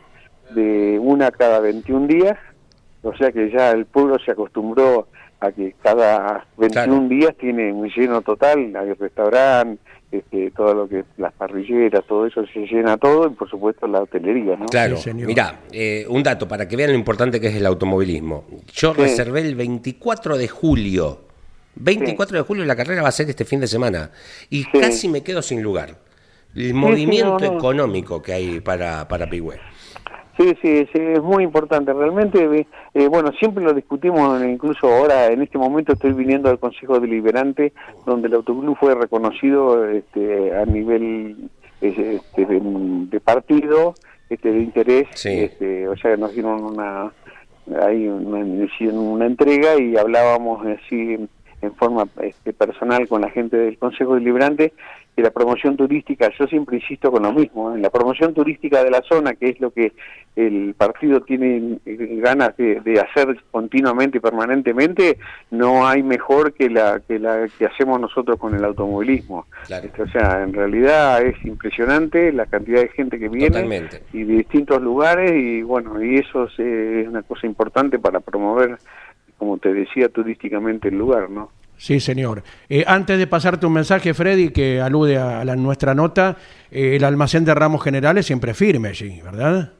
[0.54, 2.38] de una cada 21 días,
[3.02, 5.08] o sea que ya el pueblo se acostumbró
[5.40, 11.04] a que cada 21 días tiene un lleno total, hay restaurante, este, todo lo que
[11.18, 14.66] las parrilleras, todo eso se llena todo y por supuesto la hotelería, ¿no?
[14.66, 18.44] Claro, mira, eh, un dato para que vean lo importante que es el automovilismo.
[18.72, 21.20] Yo reservé el 24 de julio,
[21.74, 24.10] 24 de julio la carrera va a ser este fin de semana
[24.48, 25.98] y casi me quedo sin lugar.
[26.54, 29.60] El movimiento económico que hay para, para Pigüé.
[30.36, 31.92] Sí, sí, sí, es muy importante.
[31.94, 37.00] Realmente, eh, bueno, siempre lo discutimos, incluso ahora, en este momento estoy viniendo al Consejo
[37.00, 37.72] Deliberante,
[38.04, 41.48] donde el autoclub fue reconocido este, a nivel
[41.80, 43.94] este, de, partido,
[44.28, 47.12] este, de interés, este, o sea, nos dieron una,
[47.82, 48.44] ahí una,
[48.92, 51.16] una entrega y hablábamos así
[51.62, 54.74] en forma este, personal con la gente del Consejo Deliberante
[55.16, 58.90] que la promoción turística, yo siempre insisto con lo mismo, en la promoción turística de
[58.90, 59.94] la zona, que es lo que
[60.36, 65.16] el partido tiene eh, ganas de, hacer continuamente y permanentemente,
[65.50, 69.46] no hay mejor que la que la que hacemos nosotros con el automovilismo.
[69.70, 74.34] Este, o sea, en realidad es impresionante la cantidad de gente que viene y de
[74.34, 78.76] distintos lugares y bueno, y eso es, es una cosa importante para promover,
[79.38, 81.50] como te decía, turísticamente el lugar, ¿no?
[81.78, 82.42] Sí, señor.
[82.68, 86.36] Eh, antes de pasarte un mensaje, Freddy, que alude a, la, nuestra nota,
[86.70, 89.72] eh, el almacén de ramos generales siempre firme, sí, ¿verdad?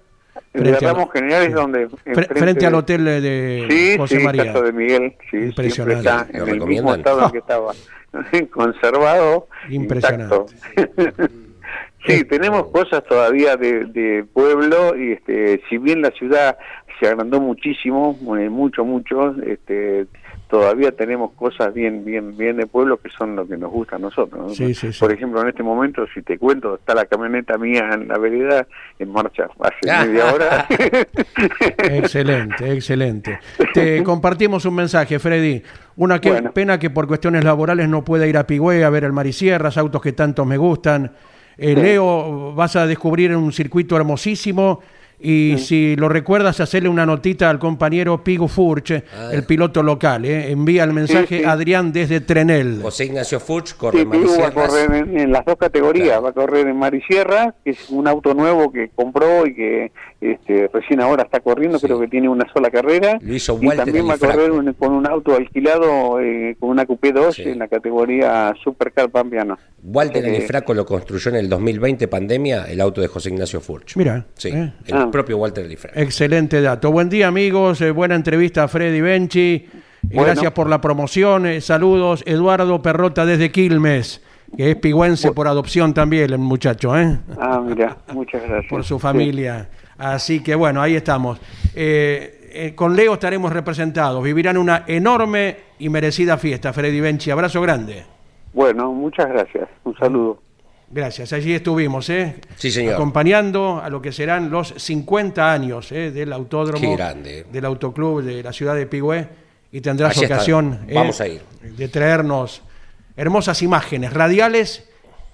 [0.52, 1.88] El Frente de al- Ramos General es donde...
[2.34, 4.46] Frente al hotel de Sí, José sí, María.
[4.52, 5.98] Casa de Miguel, sí, Impresionante.
[6.08, 7.72] está ¿Lo en el mismo estado en que estaba,
[8.52, 10.36] conservado, Impresionante.
[10.76, 11.26] intacto.
[12.06, 16.56] sí, tenemos cosas todavía de, de pueblo y este, si bien la ciudad
[17.00, 20.06] se agrandó muchísimo, eh, mucho, mucho, este,
[20.48, 23.98] todavía tenemos cosas bien, bien, bien de pueblo que son lo que nos gusta a
[23.98, 24.40] nosotros.
[24.46, 24.48] ¿no?
[24.50, 24.98] Sí, sí, sí.
[25.00, 28.66] Por ejemplo, en este momento, si te cuento, está la camioneta mía en la vereda
[28.98, 30.66] en marcha hace media hora.
[31.78, 33.38] Excelente, excelente.
[33.74, 35.62] Te compartimos un mensaje, Freddy.
[35.96, 36.52] Una que- Bueno.
[36.52, 40.00] pena que por cuestiones laborales no pueda ir a Pigüé a ver el Marisierras, autos
[40.02, 41.12] que tanto me gustan.
[41.58, 44.80] Eh, Leo, vas a descubrir un circuito hermosísimo
[45.18, 48.90] y si lo recuerdas, hacerle una notita al compañero Pigo Furch,
[49.32, 50.26] el piloto local.
[50.26, 50.50] eh.
[50.50, 51.44] Envía el mensaje sí.
[51.46, 52.80] Adrián desde Trenel.
[52.82, 56.22] José Ignacio Fuchs corre Pigu va a correr en, en las dos categorías, Claro.
[56.24, 60.68] va a correr en Marisierra, que es un auto nuevo que compró y que este,
[60.72, 61.86] recién ahora está corriendo, Sí.
[61.86, 63.18] creo que tiene una sola carrera.
[63.20, 66.70] Lo hizo y Walter también va a correr un- con un auto alquilado, eh, con
[66.70, 67.42] una Coupé 2 Sí.
[67.42, 69.58] en la categoría Supercar Pampiano.
[69.82, 73.96] Walter Eh, lo construyó en el 2020, pandemia, el auto de José Ignacio Furch.
[73.96, 74.72] Mira, Sí, eh.
[74.86, 75.08] el Ah.
[75.10, 75.98] propio Walter Alifraco.
[75.98, 76.90] Excelente dato.
[76.90, 77.80] Buen día, amigos.
[77.82, 79.66] Eh, buena entrevista a Freddy Benchi.
[80.02, 80.24] Bueno.
[80.24, 81.46] Gracias por la promoción.
[81.46, 84.22] Eh, saludos, Eduardo Perrota desde Quilmes,
[84.56, 87.18] que es pigüense por adopción también, el muchacho, ¿eh?
[87.40, 88.70] Ah, mira, muchas gracias.
[88.70, 89.02] por su Sí.
[89.98, 91.38] Así que bueno, ahí estamos.
[91.74, 94.22] Eh, eh, con Leo estaremos representados.
[94.22, 97.30] Vivirán una enorme y merecida fiesta, Freddy Benchi.
[97.30, 98.04] Abrazo grande.
[98.52, 99.68] Bueno, muchas gracias.
[99.84, 100.42] Un saludo.
[100.88, 102.36] Gracias, allí estuvimos, ¿eh?
[102.54, 102.94] Sí, señor.
[102.94, 106.12] Acompañando a lo que serán los 50 años ¿eh?
[106.12, 107.44] del autódromo, Qué grande.
[107.50, 109.28] del autoclub de la ciudad de Pigüé,
[109.72, 110.94] y tendrás ocasión ¿eh?
[110.94, 111.42] Vamos a ir.
[111.60, 112.62] de traernos
[113.16, 114.88] hermosas imágenes radiales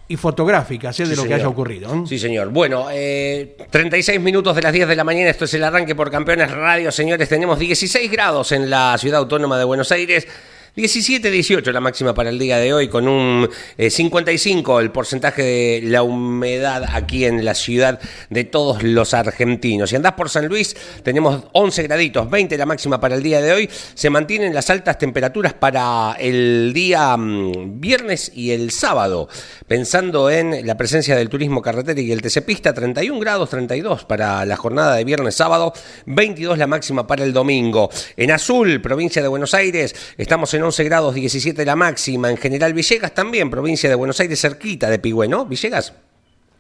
[0.08, 1.04] y fotográficas ¿eh?
[1.04, 1.40] de Sí, lo que señor.
[1.40, 1.94] haya ocurrido.
[1.94, 2.02] ¿eh?
[2.06, 2.50] Sí, señor.
[2.50, 5.30] Bueno, eh, 36 minutos de las 10 de la mañana.
[5.30, 7.28] Esto es el arranque por Campeones Radio, señores.
[7.28, 10.26] Tenemos 16 grados en la ciudad autónoma de Buenos Aires.
[10.74, 15.42] 17, 18 la máxima para el día de hoy, con un eh, 55 el porcentaje
[15.42, 19.90] de la humedad aquí en la ciudad de todos los argentinos.
[19.90, 23.52] Si andás por San Luis, tenemos 11 graditos, 20 la máxima para el día de
[23.52, 23.70] hoy.
[23.92, 29.28] Se mantienen las altas temperaturas para el día mm, viernes y el sábado,
[29.66, 34.46] pensando en la presencia del turismo carretera y el TC Pista, 31 grados, 32 para
[34.46, 35.74] la jornada de viernes, sábado,
[36.06, 37.90] 22 la máxima para el domingo.
[38.16, 42.30] En azul, provincia de Buenos Aires, estamos en 11 grados, 17 la máxima.
[42.30, 45.44] En general Villegas también, provincia de Buenos Aires, cerquita de Pigüé, ¿no?
[45.46, 45.92] Villegas.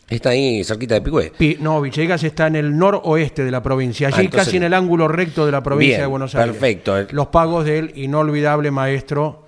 [0.08, 1.32] Está ahí cerquita de Pigüé.
[1.38, 4.64] Pi- No, Villegas está en el noroeste de la provincia, allí Ah, entonces- casi en
[4.64, 6.52] el ángulo recto de la provincia Bien, de Buenos Aires.
[6.52, 7.06] perfecto.
[7.12, 9.46] Los pagos del inolvidable maestro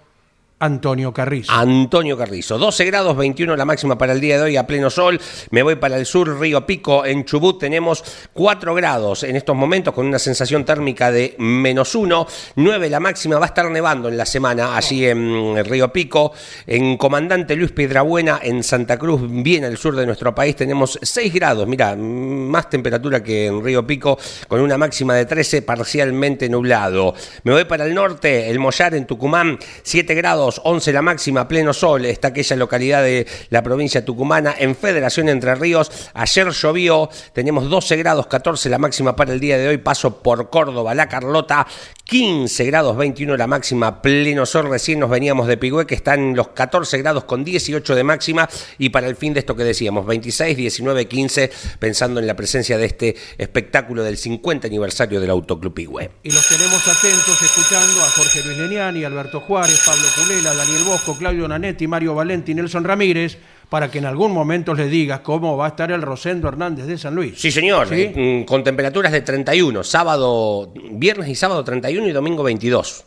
[0.64, 1.52] Antonio Carrizo.
[1.52, 2.56] Antonio Carrizo.
[2.56, 5.20] 12 grados, 21 la máxima para el día de hoy a pleno sol.
[5.50, 7.04] Me voy para el sur, Río Pico.
[7.04, 12.26] En Chubut tenemos 4 grados en estos momentos con una sensación térmica de menos 1.
[12.56, 13.38] 9 la máxima.
[13.38, 16.32] Va a estar nevando en la semana allí en Río Pico.
[16.66, 21.34] En Comandante Luis Piedrabuena, en Santa Cruz, bien al sur de nuestro país, tenemos 6
[21.34, 21.68] grados.
[21.68, 27.14] Mira, más temperatura que en Río Pico con una máxima de 13 parcialmente nublado.
[27.42, 30.53] Me voy para el norte, el Mollar en Tucumán, 7 grados.
[30.62, 35.54] 11 la máxima, pleno sol, está aquella localidad de la provincia tucumana, en Federación Entre
[35.54, 40.22] Ríos, ayer llovió, tenemos 12 grados, 14 la máxima para el día de hoy, paso
[40.22, 41.66] por Córdoba, La Carlota,
[42.04, 46.36] 15 grados, 21 la máxima, pleno sol, recién nos veníamos de Pigüé, que está en
[46.36, 50.04] los 14 grados con 18 de máxima, y para el fin de esto que decíamos,
[50.04, 55.72] 26, 19, 15, pensando en la presencia de este espectáculo del 50 aniversario del Autoclub
[55.72, 56.10] Pigüé.
[56.22, 61.16] Y los tenemos atentos escuchando a Jorge Luis Leniani, Alberto Juárez, Pablo Culela, Daniel Bosco,
[61.16, 63.38] Claudio Nanetti, Mario Valenti, Nelson Ramírez,
[63.74, 66.96] para que en algún momento les digas cómo va a estar el Rosendo Hernández de
[66.96, 67.40] San Luis.
[67.40, 68.08] Sí, señor, ¿Sí?
[68.14, 73.04] mm, con temperaturas de 31, sábado, viernes y sábado 31 y domingo 22.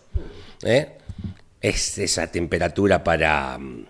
[0.64, 0.98] ¿eh?
[1.62, 3.86] Es esa temperatura para mm,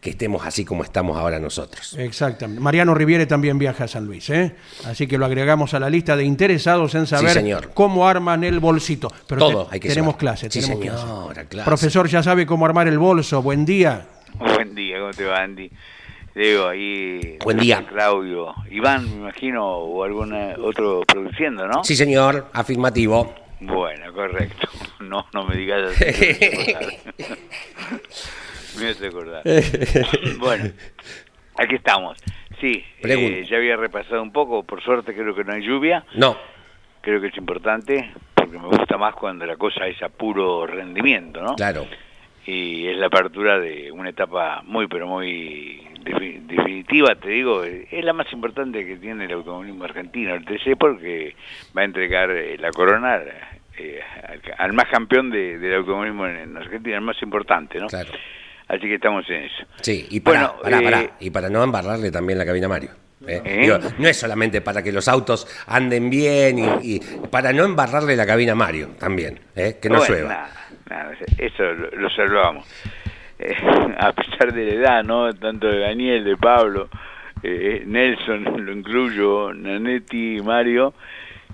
[0.00, 1.96] que estemos así como estamos ahora nosotros.
[1.98, 2.60] Exactamente.
[2.60, 4.54] Mariano Riviere también viaja a San Luis, ¿eh?
[4.84, 7.72] Así que lo agregamos a la lista de interesados en saber señor.
[7.74, 9.08] cómo arman el bolsito.
[9.26, 10.36] Pero Todo te- hay que tenemos llevar.
[10.36, 11.48] clase, Sí, tenemos señora, clase.
[11.48, 11.64] clase.
[11.66, 13.42] Profesor ya sabe cómo armar el bolso.
[13.42, 14.06] Buen día.
[14.38, 15.70] Buen día, ¿cómo te va, Andy?
[16.34, 17.38] Digo, ahí...
[17.44, 17.84] Buen día.
[17.86, 18.54] Claudio.
[18.70, 21.84] Iván, me imagino, o algún otro produciendo, ¿no?
[21.84, 23.34] Sí, señor, afirmativo.
[23.60, 24.68] Bueno, correcto.
[25.00, 26.04] No, no me digas así.
[28.80, 29.42] Me hace acordar.
[30.38, 30.70] bueno,
[31.56, 32.16] aquí estamos.
[32.58, 34.62] Sí, eh, ya había repasado un poco.
[34.62, 36.06] Por suerte creo que no hay lluvia.
[36.14, 36.38] No,
[37.04, 41.42] Creo que es importante, porque me gusta más cuando la cosa es a puro rendimiento,
[41.42, 41.54] ¿no?
[41.54, 41.86] claro.
[42.46, 48.04] y es la apertura de una etapa muy pero muy definitiva, te digo, eh, es
[48.04, 51.34] la más importante que tiene el automovilismo argentino, el TC, porque
[51.76, 53.20] va a entregar eh, la corona
[53.78, 57.86] eh, al, al más campeón de- del automovilismo en, en Argentina, el más importante, ¿no?
[57.88, 58.10] Claro.
[58.68, 59.64] Así que estamos en eso.
[59.82, 62.90] Sí, y para, Bueno, eh, y para no embarrarle también la cabina a Mario.
[63.26, 63.42] ¿eh?
[63.44, 63.58] ¿Eh?
[63.62, 67.00] Digo, no es solamente para que los autos anden bien y, y
[67.30, 69.78] para no embarrarle la cabina a Mario también, ¿eh?
[69.82, 70.28] que no Bueno, llueva.
[70.30, 70.50] nada,
[70.88, 72.66] nada, eso lo, lo salvamos.
[73.44, 73.54] Eh,
[73.98, 75.32] a pesar de la edad, ¿no?
[75.34, 76.88] Tanto de Daniel, de Pablo,
[77.42, 80.94] eh, Nelson, lo incluyo, Nanetti y Mario,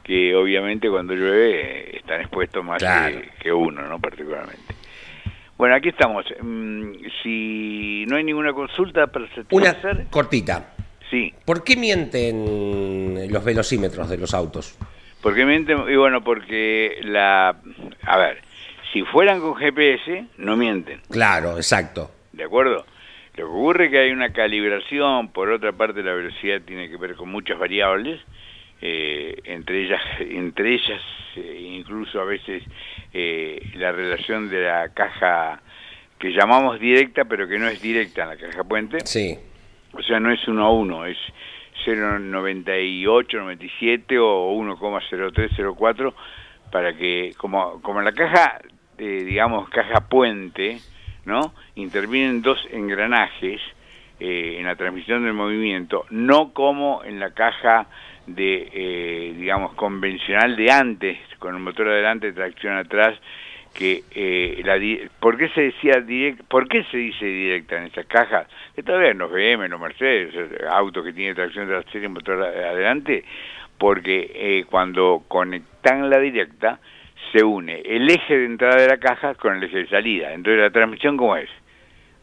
[0.04, 3.20] que obviamente cuando llueve eh, están expuestos más Claro.
[3.20, 3.98] que, que uno, ¿no?
[3.98, 4.74] Particularmente.
[5.58, 6.24] Bueno, aquí estamos.
[6.40, 10.72] Mm, si no hay ninguna consulta para Una satisfacer, cortita.
[11.10, 11.34] sí.
[11.44, 14.78] ¿Por qué mienten los velocímetros de los autos?
[15.22, 17.54] Porque mienten, y bueno, porque la...
[18.06, 18.38] A ver,
[18.92, 21.00] si fueran con GPS, no mienten.
[21.10, 22.10] Claro, exacto.
[22.32, 22.84] ¿De acuerdo?
[23.36, 26.96] Lo que ocurre es que hay una calibración, por otra parte la velocidad tiene que
[26.96, 28.20] ver con muchas variables,
[28.82, 31.00] eh, entre ellas, entre ellas
[31.36, 32.62] eh, incluso a veces
[33.12, 35.60] eh, la relación de la caja
[36.18, 39.38] que llamamos directa, pero que no es directa en la caja puente, Sí,
[39.92, 41.16] o sea, no es uno a uno, es
[41.86, 46.14] 0,98, 97 o 1,0304
[46.70, 48.60] para que, como, como en la caja,
[49.00, 50.78] eh, digamos, caja puente,
[51.24, 51.54] ¿no?
[51.74, 53.60] Intervienen dos engranajes
[54.20, 57.86] eh, en la transmisión del movimiento, no como en la caja
[58.26, 63.18] de, eh, digamos, convencional de antes, con el motor adelante, tracción atrás,
[63.74, 64.78] que eh, la
[65.20, 68.46] ¿por qué se decía direct, por se dice directa en esas cajas?
[68.74, 72.08] Que todavía en los BM, en los Mercedes, eh, autos que tienen tracción trasera y
[72.08, 73.24] motor adelante,
[73.78, 76.80] porque eh, cuando conectan la directa
[77.32, 80.32] se une el eje de entrada de la caja con el eje de salida.
[80.32, 81.48] Entonces la transmisión cómo es?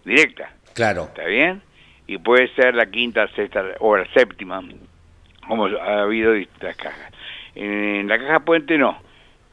[0.06, 0.52] Directa.
[0.74, 1.04] claro.
[1.04, 1.62] ¿Está bien?
[2.08, 4.62] Y puede ser la quinta, sexta o la séptima,
[5.48, 7.12] como ha habido distintas cajas.
[7.56, 8.98] En la caja puente no.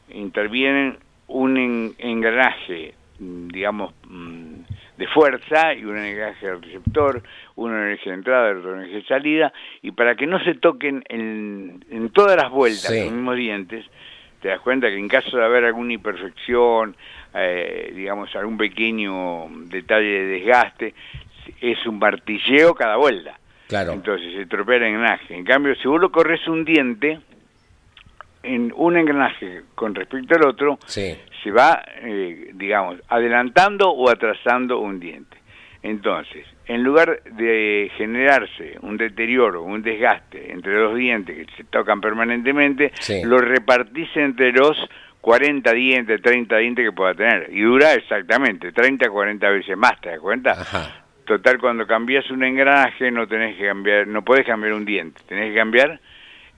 [0.09, 0.97] Intervienen
[1.27, 4.53] un en- engranaje, digamos, mm,
[4.97, 7.23] de fuerza y un engranaje de receptor,
[7.55, 9.51] uno en el eje de entrada, otro en el eje de salida,
[9.81, 13.01] y para que no se toquen en, en todas las vueltas Sí.
[13.03, 13.85] los mismos dientes,
[14.45, 16.95] te das cuenta que en caso de haber alguna imperfección,
[17.33, 20.93] eh, digamos, algún pequeño detalle de desgaste,
[21.59, 23.39] es un martilleo cada vuelta.
[23.67, 23.93] Claro.
[23.93, 25.33] Entonces se tropea el engranaje.
[25.33, 27.19] En cambio, si vos lo corres un diente,
[28.43, 34.77] en un engranaje con respecto al otro, Sí, se va, eh, digamos, adelantando o atrasando
[34.77, 35.37] un diente.
[35.81, 42.01] Entonces, en lugar de generarse un deterioro, un desgaste entre los dientes que se tocan
[42.01, 43.21] permanentemente, Sí.
[43.23, 44.77] lo repartís entre los
[45.21, 47.49] 40 dientes, 30 dientes que pueda tener.
[47.51, 50.51] Y dura exactamente 30, 40 veces más, ¿te das cuenta?
[50.51, 51.01] ajá.
[51.25, 55.49] Total, cuando cambias un engranaje no tenés que cambiar, no podés cambiar un diente, tenés
[55.51, 55.99] que cambiar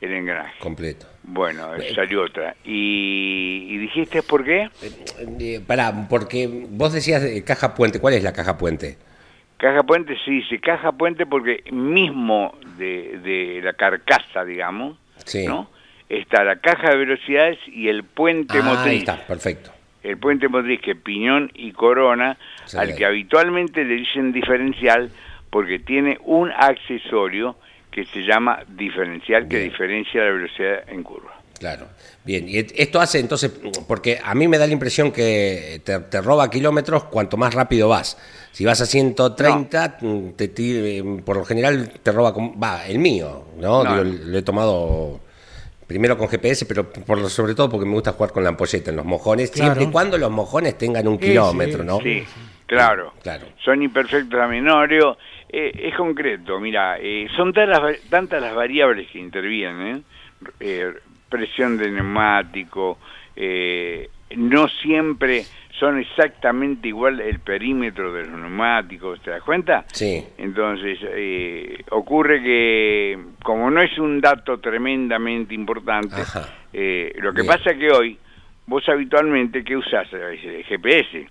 [0.01, 0.59] el engranaje.
[0.59, 1.05] Completo.
[1.23, 2.53] Bueno, salió otra.
[2.65, 4.69] ¿Y, y dijiste por qué?
[5.39, 7.99] Eh, pará, porque vos decías de caja puente.
[8.01, 8.97] ¿Cuál es la caja puente?
[9.57, 15.45] Caja puente se dice caja puente porque mismo de, de la carcasa, digamos, Sí.
[15.47, 15.69] ¿no?
[16.09, 18.99] Está la caja de velocidades y el puente Ah, ahí motriz.
[18.99, 19.71] está, perfecto.
[20.03, 22.77] El puente motriz que piñón y corona, Sí.
[22.77, 25.09] al que habitualmente le dicen diferencial
[25.49, 27.55] porque tiene un accesorio
[27.91, 31.33] que se llama diferencial que diferencia la velocidad en curva.
[31.59, 31.87] Claro.
[32.23, 33.51] Bien, y esto hace entonces,
[33.87, 37.89] porque a mí me da la impresión que te, te roba kilómetros cuanto más rápido
[37.89, 38.17] vas.
[38.51, 42.85] Si vas a 130, mm, te ti- eh, por lo general te roba, con- va,
[42.87, 43.83] el mío, ¿no?
[43.83, 44.03] No.
[44.03, 45.19] Digo, lo he tomado
[45.87, 48.89] primero con GPS, pero por, lo- sobre todo porque me gusta jugar con la ampolleta
[48.91, 49.73] en los mojones, Claro.
[49.73, 51.99] siempre y cuando los mojones tengan un Sí, kilómetro, sí, ¿no?
[52.01, 52.23] Sí,
[52.65, 53.13] claro.
[53.23, 53.47] Claro.
[53.63, 55.17] Son imperfectos a menorio.
[55.49, 60.03] Eh, es concreto, mira, eh, son tantas, tantas las variables que intervienen,
[60.59, 60.91] eh,
[61.29, 62.97] presión de neumático,
[63.35, 65.43] eh, no siempre
[65.79, 69.85] son exactamente igual el perímetro de los neumáticos, ¿te das cuenta?
[69.93, 70.25] Sí.
[70.37, 76.15] Entonces, eh, ocurre que como no es un dato tremendamente importante,
[76.73, 77.53] eh, lo que Bien.
[77.55, 78.17] pasa es que hoy,
[78.65, 80.11] vos habitualmente, ¿qué usás?
[80.11, 81.27] El GPS,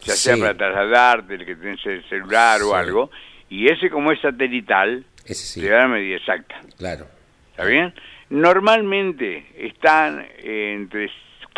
[0.00, 0.40] ya sea Sí.
[0.40, 2.64] para trasladarte, el que tenés el celular Sí.
[2.66, 3.10] o algo,
[3.48, 7.06] y ese como es satelital, Ese sí, te da la medida exacta, claro.
[7.52, 7.94] ¿está bien?
[8.30, 11.10] Normalmente están entre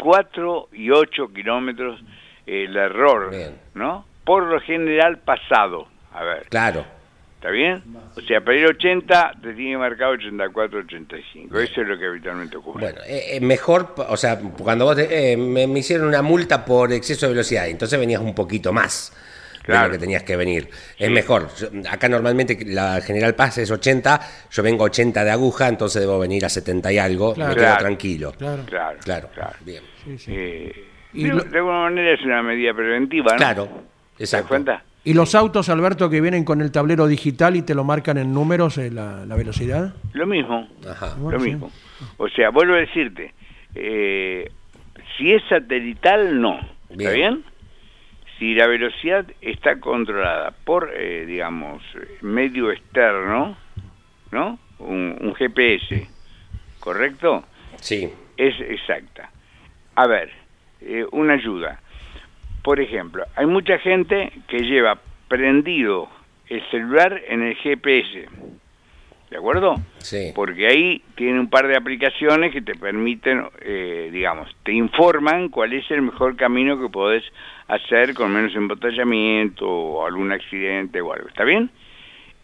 [0.02, 2.00] 4 y 8 kilómetros
[2.46, 3.54] el error, Bien.
[3.74, 4.06] ¿no?
[4.24, 6.46] Por lo general pasado, a ver.
[6.48, 6.84] Claro.
[7.36, 7.82] ¿Está bien?
[8.16, 11.58] O sea, para ir 80 te tiene marcado 84, 85.
[11.58, 12.80] Eso es lo que habitualmente ocurre.
[12.80, 16.64] Bueno, eh, eh, mejor, o sea, cuando vos te- eh, me, me hicieron una multa
[16.64, 19.12] por exceso de velocidad, entonces venías un poquito más.
[19.66, 20.68] De lo que tenías que venir.
[20.98, 21.48] Es mejor.
[21.90, 26.44] Acá normalmente la General Paz es 80, yo vengo 80 de aguja, entonces debo venir
[26.44, 28.32] a 70 y algo, me quedo tranquilo.
[28.32, 28.98] Claro, claro.
[29.04, 29.28] Claro,
[29.64, 29.82] bien.
[30.26, 30.72] Eh,
[31.12, 33.36] de, alguna manera es una medida preventiva, ¿no?
[33.38, 33.68] Claro,
[34.18, 34.46] exacto.
[34.46, 34.82] ¿Te cuenta?
[35.04, 38.34] ¿Y los autos, Alberto, que vienen con el tablero digital y te lo marcan en
[38.34, 39.94] números eh, la, velocidad?
[40.12, 41.16] Lo mismo, Ajá.
[41.18, 41.70] lo mismo.
[42.16, 43.32] O sea, vuelvo a decirte,
[43.74, 44.50] eh,
[45.16, 46.58] si es satelital, no.
[46.90, 47.44] ¿Está bien?
[48.38, 51.82] Si la velocidad está controlada por, eh, digamos,
[52.20, 53.56] medio externo,
[54.30, 54.58] ¿no?
[54.78, 56.06] Un, GPS,
[56.80, 57.44] ¿correcto?
[57.80, 58.10] Sí.
[58.36, 59.30] Es exacta.
[59.94, 60.30] A ver,
[60.82, 61.80] eh, una ayuda.
[62.62, 66.08] Por ejemplo, hay mucha gente que lleva prendido
[66.48, 68.28] el celular en el GPS.
[69.30, 69.74] ¿De acuerdo?
[69.98, 70.32] Sí.
[70.34, 75.72] Porque ahí tiene un par de aplicaciones que te permiten, eh, digamos, te informan cuál
[75.72, 77.24] es el mejor camino que podés
[77.66, 81.28] hacer con menos embotellamiento o algún accidente o algo.
[81.28, 81.70] ¿Está bien?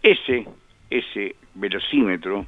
[0.02, 0.46] Ese,
[0.90, 2.46] ese velocímetro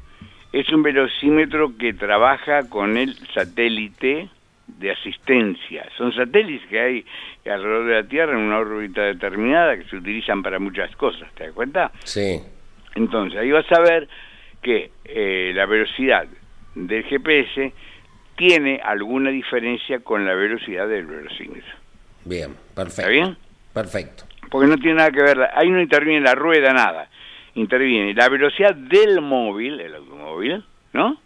[0.53, 4.29] es un velocímetro que trabaja con el satélite
[4.67, 5.87] de asistencia.
[5.97, 7.05] Son satélites que hay
[7.45, 11.45] alrededor de la Tierra en una órbita determinada que se utilizan para muchas cosas, ¿te
[11.45, 11.93] das cuenta?
[12.05, 12.41] Sí.
[12.95, 14.09] Entonces, ahí vas a ver
[14.63, 16.27] que eh, la velocidad
[16.75, 17.73] del GPS
[18.37, 21.75] tiene alguna diferencia con la velocidad del velocímetro.
[22.25, 23.03] Bien, perfecto.
[23.03, 23.37] ¿Está bien?
[23.73, 24.25] Perfecto.
[24.51, 27.09] Porque no tiene nada que ver, ahí no interviene la rueda, nada.
[27.55, 31.21] Interviene la velocidad del móvil, el automóvil, ¿no?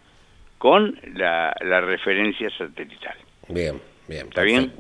[0.59, 3.17] Con la, la referencia satelital.
[3.49, 4.27] Bien, bien.
[4.29, 4.73] ¿Está bien?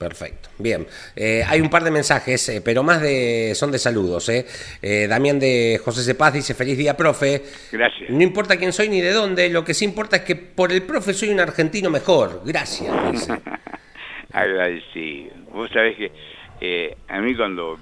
[0.00, 0.48] Perfecto.
[0.56, 0.86] Bien.
[1.14, 4.30] Eh, hay un par de mensajes, eh, pero más de son de saludos.
[4.30, 4.46] Eh.
[4.80, 7.42] eh Damián de José Cepaz dice, feliz día, profe.
[7.70, 8.08] Gracias.
[8.08, 10.84] No importa quién soy ni de dónde, lo que sí importa es que por el
[10.84, 12.40] profe soy un argentino mejor.
[12.46, 13.38] Gracias, dice.
[14.32, 15.34] Agradecido.
[15.52, 17.78] Vos sabés que a mí cuando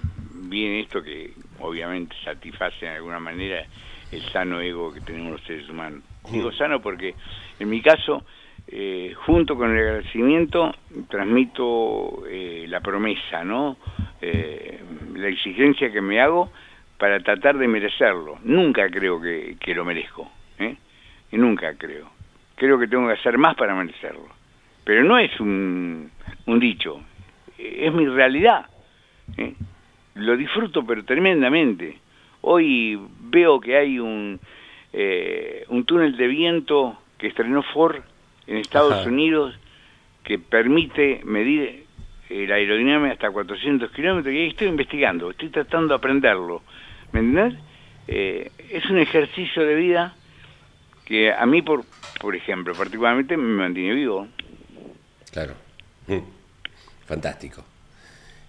[0.49, 3.64] viene esto que obviamente satisface de alguna manera
[4.11, 6.03] el sano ego que tenemos los seres humanos.
[6.33, 7.14] Digo sano porque
[7.61, 8.25] en mi caso
[8.71, 10.75] eh, junto con el agradecimiento
[11.09, 13.79] transmito eh, la promesa, ¿no?
[14.21, 14.79] Eh,
[15.14, 16.53] la exigencia que me hago
[16.99, 18.39] para tratar de merecerlo.
[18.45, 20.31] Nunca creo que, lo merezco,
[21.31, 22.11] y nunca creo.
[22.57, 24.29] Creo que tengo que hacer más para merecerlo.
[24.85, 26.11] Pero no es un,
[26.45, 27.01] un dicho,
[27.57, 28.66] es mi realidad.
[30.14, 31.99] Lo disfruto pero tremendamente.
[32.43, 34.39] Hoy veo que hay un,
[35.69, 38.03] un túnel de viento que estrenó Ford
[38.49, 39.55] en Estados Unidos
[40.24, 41.86] que permite medir
[42.30, 46.62] eh, la aerodinámica hasta 400 kilómetros y ahí estoy investigando, estoy tratando de aprenderlo.
[47.12, 47.55] ¿Me entendés?
[48.07, 50.14] Eh, es un ejercicio de vida
[51.05, 51.84] que a mí, por,
[52.20, 54.28] por ejemplo, particularmente me mantiene vivo.
[55.30, 55.55] Claro.
[56.07, 56.18] Mm.
[57.07, 57.64] Fantástico.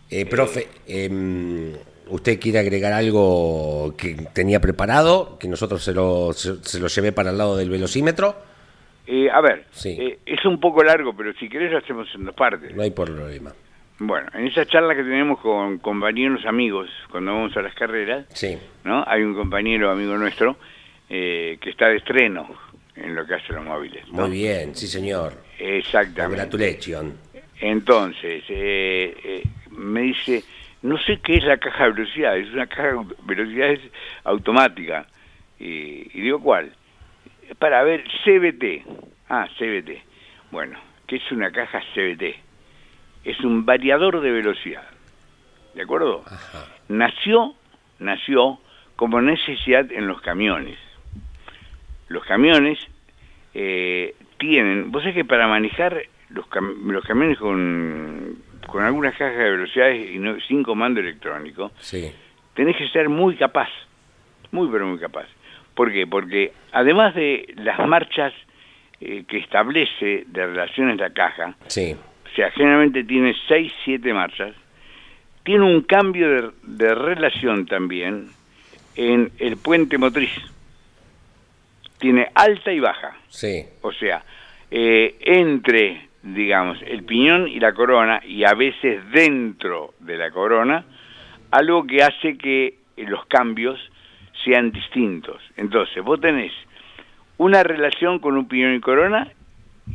[0.10, 1.74] Eh, profe, em,
[2.08, 7.30] ¿usted quiere agregar algo que tenía preparado, que nosotros se lo, se lo llevé para
[7.30, 8.49] el lado del velocímetro?
[9.12, 12.36] Eh, a ver, eh, es un poco largo, pero si querés lo hacemos en dos
[12.36, 12.76] partes.
[12.76, 13.51] No hay problema.
[13.97, 18.55] Bueno, en esa charla que tenemos con compañeros amigos cuando vamos a las carreras, sí.
[18.84, 19.03] ¿no?
[19.07, 20.57] Hay un compañero amigo nuestro
[21.10, 22.55] eh, que está de estreno
[22.95, 24.07] en lo que hace los móviles.
[24.10, 25.34] Muy bien, sí señor.
[25.57, 26.47] Exactamente.
[26.47, 27.16] Congratulations.
[27.62, 28.43] Entonces,
[29.72, 30.43] me dice,
[30.84, 33.80] no sé qué es la caja de velocidades, es una caja de velocidades
[34.24, 35.07] automática.
[35.57, 36.72] y digo, ¿cuál?
[37.58, 38.86] Para ver CBT.
[39.30, 40.02] Ah, CBT.
[40.52, 42.36] Bueno, ¿qué es una caja CBT?
[43.24, 44.88] Es un variador de velocidad.
[45.76, 46.24] ¿De acuerdo?
[46.88, 47.54] Nació,
[48.00, 48.60] nació
[48.95, 50.78] como necesidad en los camiones.
[52.08, 52.80] Los camiones
[53.54, 56.45] eh, tienen, vos sabés que para manejar los,
[56.86, 58.38] los camiones con,
[58.68, 62.12] con algunas cajas de velocidades y no, sin comando electrónico, sí.
[62.56, 63.70] tenés que ser muy capaz,
[64.52, 65.28] muy pero muy capaz.
[65.80, 66.06] ¿Por qué?
[66.06, 68.34] Porque además de las marchas
[69.00, 71.96] eh, que establece de relaciones la caja, sí.
[72.26, 74.54] o sea, generalmente tiene 6, 7 marchas,
[75.44, 78.28] tiene un cambio de, relación también
[78.98, 80.32] en el puente motriz.
[81.98, 83.16] Tiene alta y baja.
[83.30, 83.64] Sí.
[83.80, 84.22] O sea,
[84.70, 90.84] eh, entre, digamos, el piñón y la corona, y a veces dentro de la corona,
[91.52, 93.80] algo que hace que los cambios
[94.44, 95.42] sean distintos.
[95.58, 96.52] Entonces, vos tenés
[97.38, 99.32] una relación con un piñón y corona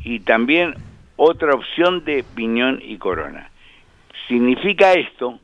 [0.05, 0.75] y también
[1.17, 3.51] otra opción de piñón y corona.
[4.29, 5.39] Significa esto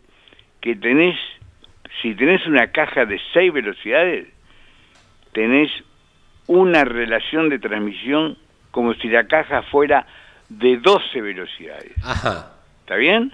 [0.60, 1.16] que tenés,
[2.02, 4.28] si tenés una caja de seis velocidades,
[5.32, 5.70] tenés
[6.46, 8.36] una relación de transmisión
[8.70, 10.06] como si la caja fuera
[10.48, 11.92] de 12 velocidades.
[12.04, 12.52] Ajá.
[12.80, 13.32] ¿Está bien?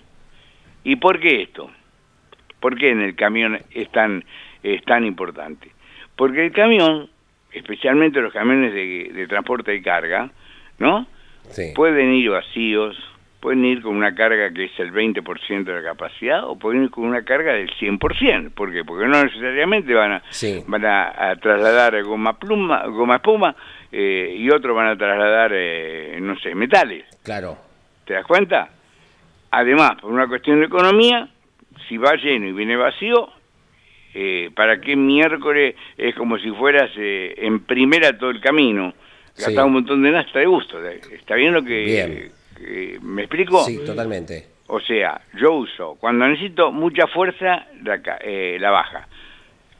[0.85, 1.71] ¿Y por qué esto?
[2.61, 4.25] ¿Por qué en el camión es tan,
[4.75, 5.71] es tan importante?
[6.17, 7.09] Porque el camión,
[7.53, 10.31] especialmente los camiones de, de transporte de carga,
[10.79, 11.07] ¿no?
[11.51, 11.73] Sí.
[11.75, 12.97] Pueden ir vacíos,
[13.41, 16.91] pueden ir con una carga que es el 20% de la capacidad o pueden ir
[16.91, 18.51] con una carga del 100%.
[18.53, 18.85] ¿Por qué?
[18.85, 20.65] Porque no necesariamente van a, Sí.
[20.67, 23.55] van a, a trasladar goma, pluma, goma espuma
[23.93, 27.05] eh, y otros van a trasladar, eh, no sé, metales.
[27.23, 27.57] Claro.
[28.05, 28.71] ¿Te das cuenta?
[29.51, 31.29] Además, por una cuestión de economía,
[31.89, 33.29] si va lleno y viene vacío,
[34.19, 38.95] eh, ¿para qué miércoles es como si fueras eh, en primera todo el camino?
[39.35, 39.43] Sí.
[39.45, 40.83] Gastar un montón de nasta de gusto.
[40.83, 42.33] ¿Está bien lo que, Bien.
[42.57, 43.63] que- me explico?
[43.65, 44.47] Sí, totalmente.
[44.69, 49.07] O sea, yo uso, cuando necesito mucha fuerza, la, eh, la baja.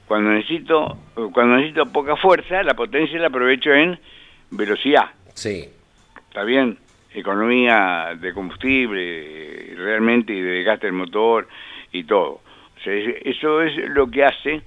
[0.07, 0.99] Cuando necesito,
[1.33, 3.99] cuando necesito poca fuerza, la potencia la aprovecho en
[4.51, 5.07] velocidad.
[5.35, 5.65] Sí.
[6.29, 6.77] ¿Está bien?
[7.15, 9.01] Economía de combustible,
[9.73, 11.49] eh, realmente, y de desgaste del motor
[11.93, 12.43] y todo.
[12.93, 14.63] Eso es lo que hace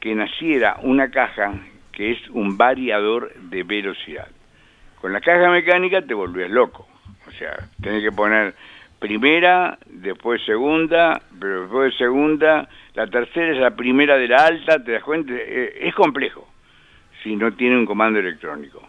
[0.00, 1.54] que naciera una caja
[1.92, 4.28] que es un variador de velocidad.
[5.00, 6.86] Con la caja mecánica te volvías loco.
[7.26, 8.54] O sea, tenés que poner
[8.98, 14.82] primera, después segunda, pero después de segunda, la tercera es la primera de la alta,
[14.82, 16.46] te das cuenta, Eh, es complejo
[17.22, 18.82] si no tiene un comando electrónico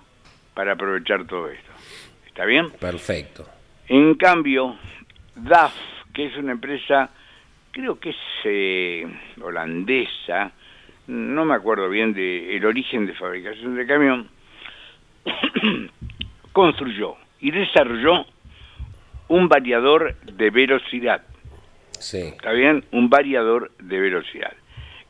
[0.54, 1.72] para aprovechar todo esto.
[2.28, 2.72] ¿Está bien?
[2.72, 3.46] Perfecto.
[3.88, 4.76] En cambio,
[5.36, 5.74] DAF,
[6.14, 7.10] que es una empresa,
[7.72, 9.06] creo que es eh,
[9.42, 10.52] holandesa,
[11.08, 14.30] no me acuerdo bien del el origen de fabricación de camión,
[16.52, 18.26] construyó y desarrolló
[19.28, 21.24] un variador de velocidad.
[21.92, 22.18] Sí.
[22.18, 22.84] ¿Está bien?
[22.92, 24.54] Un variador de velocidad.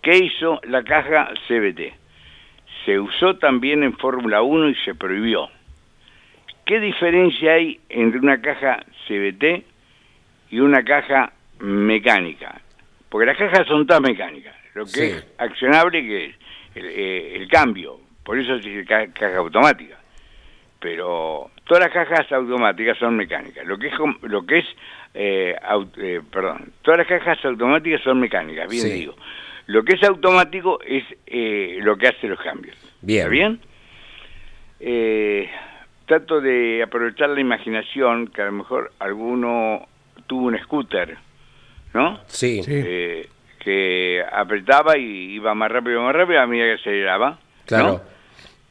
[0.01, 1.93] ¿Qué hizo la caja CBT?
[2.85, 5.49] Se usó también en Fórmula 1 y se prohibió.
[6.65, 9.63] ¿Qué diferencia hay entre una caja CBT
[10.51, 12.59] y una caja mecánica?
[13.09, 14.55] Porque las cajas son todas mecánicas.
[14.73, 15.01] Lo que Sí.
[15.03, 16.35] es accionable que es
[16.75, 17.99] el, eh, el cambio.
[18.23, 18.53] Por eso
[18.87, 19.97] ca- caja automática.
[20.79, 23.65] Pero todas las cajas automáticas son mecánicas.
[23.65, 23.93] Lo que es,
[24.23, 24.65] lo que es
[25.13, 25.55] eh,
[25.97, 28.91] eh, perdón, todas las cajas automáticas son mecánicas, bien Sí.
[28.91, 29.15] digo.
[29.67, 32.75] Lo que es automático es eh, lo que hace los cambios.
[33.01, 33.19] Bien.
[33.19, 33.59] ¿Está bien?
[34.79, 35.49] Eh,
[36.05, 39.87] trato de aprovechar la imaginación, que a lo mejor alguno
[40.27, 41.17] tuvo un scooter,
[41.93, 42.19] ¿no?
[42.27, 42.63] Sí.
[42.63, 42.71] Sí.
[42.73, 43.27] Eh,
[43.59, 47.37] que apretaba y iba más rápido, más rápido a medida que aceleraba.
[47.65, 47.87] Claro.
[47.87, 48.01] ¿no?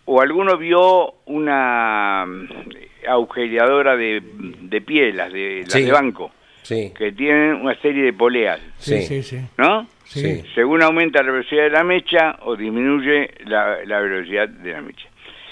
[0.07, 2.27] O alguno vio una
[3.09, 5.83] agujereadora de, de pielas, de las Sí.
[5.85, 6.93] de banco, Sí.
[6.97, 9.23] que tienen una serie de poleas, Sí, Sí.
[9.23, 9.39] sí.
[9.57, 9.87] ¿no?
[10.05, 10.21] Sí.
[10.21, 10.45] Sí.
[10.55, 15.07] Según aumenta la velocidad de la mecha o disminuye la, la velocidad de la mecha.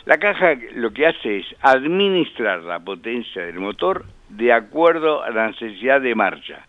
[0.05, 5.49] La caja lo que hace es administrar la potencia del motor de acuerdo a la
[5.49, 6.67] necesidad de marcha.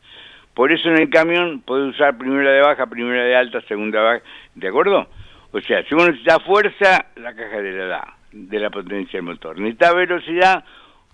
[0.54, 4.06] Por eso en el camión puede usar primera de baja, primera de alta, segunda de
[4.06, 4.24] baja,
[4.56, 5.08] ¿de acuerdo?
[5.52, 9.24] O sea, si uno necesita fuerza, la caja te la da, de la potencia del
[9.24, 9.58] motor.
[9.58, 10.64] Necesita velocidad,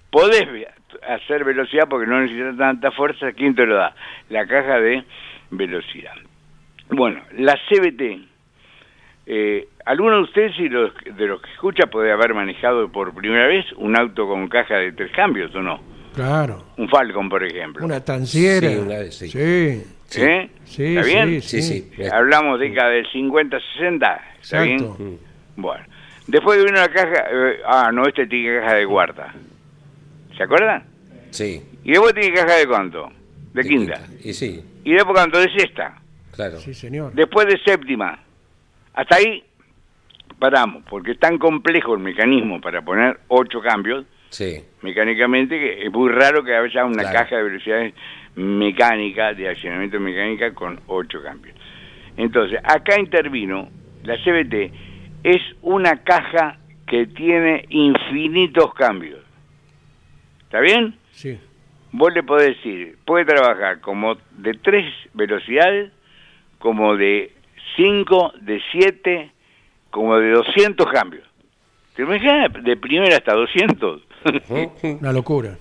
[0.10, 0.46] podés
[1.08, 3.96] hacer velocidad porque no necesitas tanta fuerza, ¿quién te lo da?
[4.30, 5.04] La caja de
[5.52, 6.16] velocidad.
[6.90, 8.28] Bueno, la CBT,
[9.28, 13.48] eh, ¿alguno de ustedes y los, de los que escucha puede haber manejado por primera
[13.48, 15.95] vez un auto con caja de tres cambios o no?
[16.16, 16.64] Claro.
[16.78, 17.86] Un Falcon, por ejemplo.
[17.86, 18.70] Una tanciera.
[18.70, 19.30] Sí, una sí.
[19.30, 19.84] Sí.
[20.08, 20.22] Sí.
[20.22, 20.50] ¿Eh?
[20.66, 21.42] Sí, ¿Está bien?
[21.42, 22.04] sí, Sí, sí.
[22.12, 24.96] Hablamos década del 50, 60, ¿está Exacto.
[24.98, 25.20] bien?
[25.58, 25.84] Bueno,
[26.28, 29.34] después vino la caja, eh, ah, no, este tiene caja de cuarta.
[30.38, 30.84] ¿Se acuerdan?
[31.32, 31.62] Sí.
[31.84, 33.12] Y después tiene caja de cuánto?
[33.54, 34.00] De quinta.
[34.24, 35.40] Y sí, Y después cuánto?
[35.40, 35.96] De sexta.
[36.32, 36.60] claro.
[36.60, 37.14] Sí, señor.
[37.14, 38.20] Después de séptima.
[38.94, 39.44] Hasta ahí
[40.40, 44.06] paramos, porque es tan complejo el mecanismo para poner ocho cambios
[44.36, 44.64] Sí.
[44.82, 47.18] mecánicamente que es muy raro que haya una Claro.
[47.20, 47.94] caja de velocidades
[48.36, 51.56] mecánica, de accionamiento mecánica con ocho cambios.
[52.18, 53.70] Entonces, acá intervino,
[54.04, 54.72] la CBT
[55.24, 56.58] es una caja
[56.88, 59.20] que tiene infinitos cambios.
[60.44, 60.96] ¿Está bien?
[61.12, 61.40] Sí.
[61.92, 65.92] Vos le podés decir, puede trabajar como de tres velocidades,
[66.60, 67.32] como de
[67.78, 69.32] cinco, de siete,
[69.92, 71.24] como de 200 cambios.
[71.96, 74.05] ¿Te imaginas de primera hasta 200?
[75.02, 75.58] Una locura.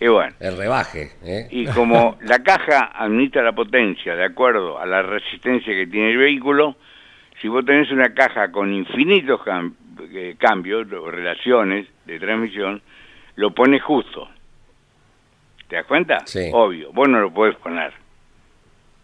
[0.00, 1.46] y bueno, El rebaje, ¿eh?
[1.50, 6.18] y como la caja administra la potencia de acuerdo a la resistencia que tiene el
[6.18, 6.76] vehículo,
[7.40, 9.74] si vos tenés una caja con infinitos cam-
[10.12, 12.82] eh, cambios o relaciones de transmisión,
[13.36, 14.28] lo pones justo.
[15.68, 16.18] ¿Te das cuenta?
[16.26, 16.50] Sí.
[16.52, 17.92] Obvio, vos no lo podés poner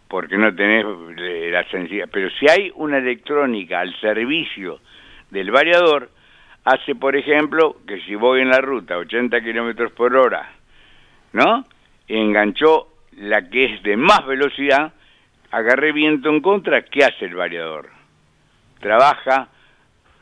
[0.09, 0.85] porque no tenés
[1.19, 2.09] eh, la sencillez.
[2.11, 4.81] Pero si hay una electrónica al servicio
[5.31, 6.11] del variador,
[6.69, 10.51] hace, por ejemplo, que si voy en la ruta a 80 kilómetros por hora,
[11.33, 11.65] ¿no?
[12.07, 14.93] Enganchó la que es de más velocidad,
[15.51, 17.89] agarré viento en contra, ¿qué hace el variador?
[18.81, 19.49] Trabaja,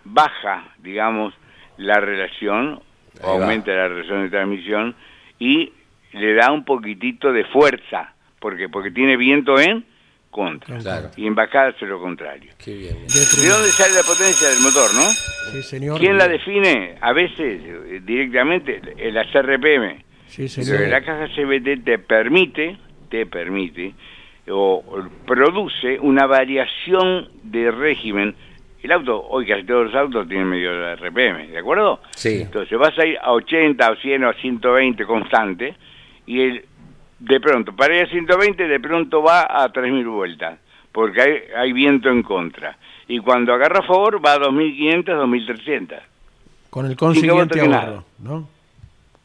[0.05, 1.34] baja, digamos,
[1.78, 2.80] la relación,
[3.22, 4.94] aumenta la relación de transmisión
[5.38, 5.72] y
[6.12, 9.84] le da un poquitito de fuerza, porque porque tiene viento en
[10.37, 11.11] contra.
[11.16, 12.53] Y en bajada hace lo contrario.
[12.64, 15.09] ¿De dónde sale la potencia del motor, no?
[15.51, 15.99] Sí, señor.
[15.99, 16.97] ¿Quién la define?
[17.01, 18.80] A veces, eh, directamente,
[19.11, 20.05] la CRPM.
[20.26, 20.89] Sí, señor.
[20.89, 22.76] la caja CBT te permite,
[23.09, 23.95] te permite,
[24.51, 24.84] o
[25.26, 28.34] produce una variación de régimen.
[28.82, 32.01] El auto, hoy casi todos los autos tienen medio de RPM, ¿de acuerdo?
[32.11, 32.43] Sí.
[32.43, 35.74] Entonces vas a ir a 80 o 100 o 120 constante
[36.26, 36.64] y el,
[37.19, 40.59] de pronto, para ir a 120, de pronto va a 3.000 vueltas,
[40.93, 42.77] porque hay, hay viento en contra.
[43.09, 46.01] Y cuando agarra a favor va a 2.500, 2.300.
[46.71, 48.49] Con el consiguiente ahorro, ¿no?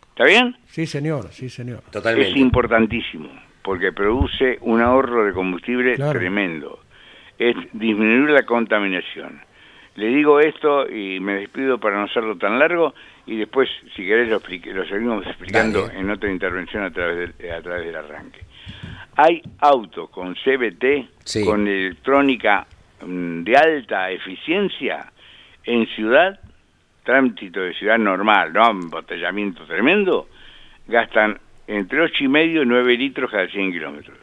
[0.10, 0.56] ¿Está bien?
[0.68, 1.82] Sí, señor, sí, señor.
[1.92, 2.32] Totalmente.
[2.32, 3.30] Es importantísimo
[3.62, 6.80] porque produce un ahorro de combustible tremendo.
[7.38, 9.42] Es disminuir la contaminación.
[9.96, 12.94] Le digo esto y me despido para no hacerlo tan largo
[13.26, 17.86] y después, si querés, lo, lo seguimos explicando en otra intervención a través, a través
[17.86, 18.42] del arranque.
[19.16, 22.66] Hay autos con CBT, con electrónica
[23.06, 25.12] mm, de alta eficiencia
[25.64, 26.40] en ciudad,
[27.04, 30.28] tránsito de ciudad normal, no embotellamiento tremendo,
[30.88, 34.18] gastan entre 8 y medio y 9 litros cada 100 kilómetros.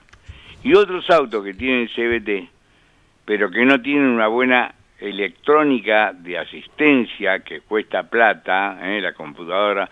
[0.63, 2.51] Y otros autos que tienen CBT,
[3.25, 9.01] pero que no tienen una buena electrónica de asistencia que cuesta plata, ¿eh?
[9.01, 9.89] la computadora,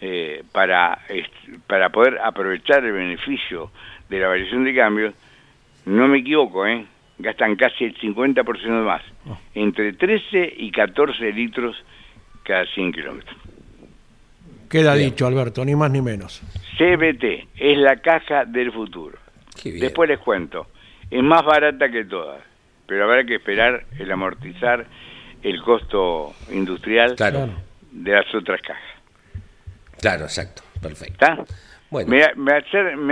[0.00, 0.98] eh, para,
[1.66, 3.70] para poder aprovechar el beneficio
[4.08, 5.14] de la variación de cambios,
[5.86, 6.84] no me equivoco, ¿eh?
[7.18, 9.38] gastan casi el 50% más, oh.
[9.54, 11.76] entre 13 y 14 litros
[12.42, 13.36] cada 100 kilómetros.
[14.68, 16.40] Queda dicho, Alberto, ni más ni menos.
[16.78, 19.18] CBT es la caja del futuro.
[19.64, 20.68] Después les cuento,
[21.10, 22.40] es más barata que todas,
[22.90, 24.84] pero habrá que esperar el amortizar
[25.44, 28.82] el costo industrial de las otras cajas.
[30.00, 31.24] Claro, exacto, perfecto.
[31.88, 32.10] Bueno.
[32.10, 32.52] Me,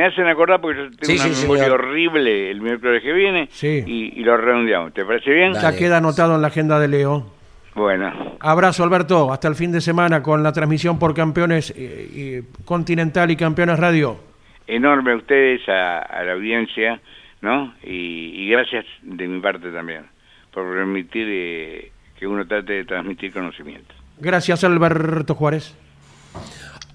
[0.05, 4.95] hacen, acordar porque yo tengo una memoria horrible el miércoles que viene y, lo redondeamos.
[4.95, 5.53] ¿Te parece bien?
[5.53, 7.33] Ya queda anotado en la agenda de Leo.
[7.77, 8.37] Bueno.
[8.41, 9.33] Abrazo, Alberto.
[9.33, 14.19] Hasta el fin de semana con la transmisión por Campeones y, Continental y Campeones Radio.
[14.67, 17.01] Enorme a ustedes, a, la audiencia,
[17.41, 17.75] ¿no?
[17.83, 20.07] Y, gracias de mi parte también
[20.53, 23.95] por permitir eh, que uno trate de transmitir conocimiento.
[24.19, 25.77] Gracias, Alberto Juárez.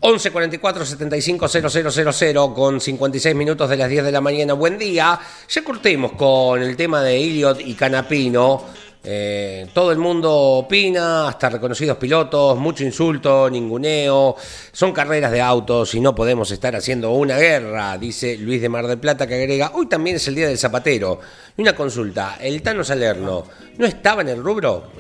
[0.06, 4.52] 11 44 75 000 con 56 minutos de las 10 de la mañana.
[4.52, 5.18] Buen día.
[5.48, 8.66] Ya cortemos con el tema de Iliot y Canapino.
[9.06, 14.36] Eh, todo el mundo opina, hasta reconocidos pilotos, mucho insulto, ninguneo.
[14.72, 18.88] Son carreras de autos y no podemos estar haciendo una guerra, dice Luis de Mar
[18.88, 21.20] del Plata, que agrega, hoy también es el día del zapatero.
[21.58, 23.44] Y una consulta, ¿el Tano Salerno
[23.78, 24.92] no estaba en el rubro?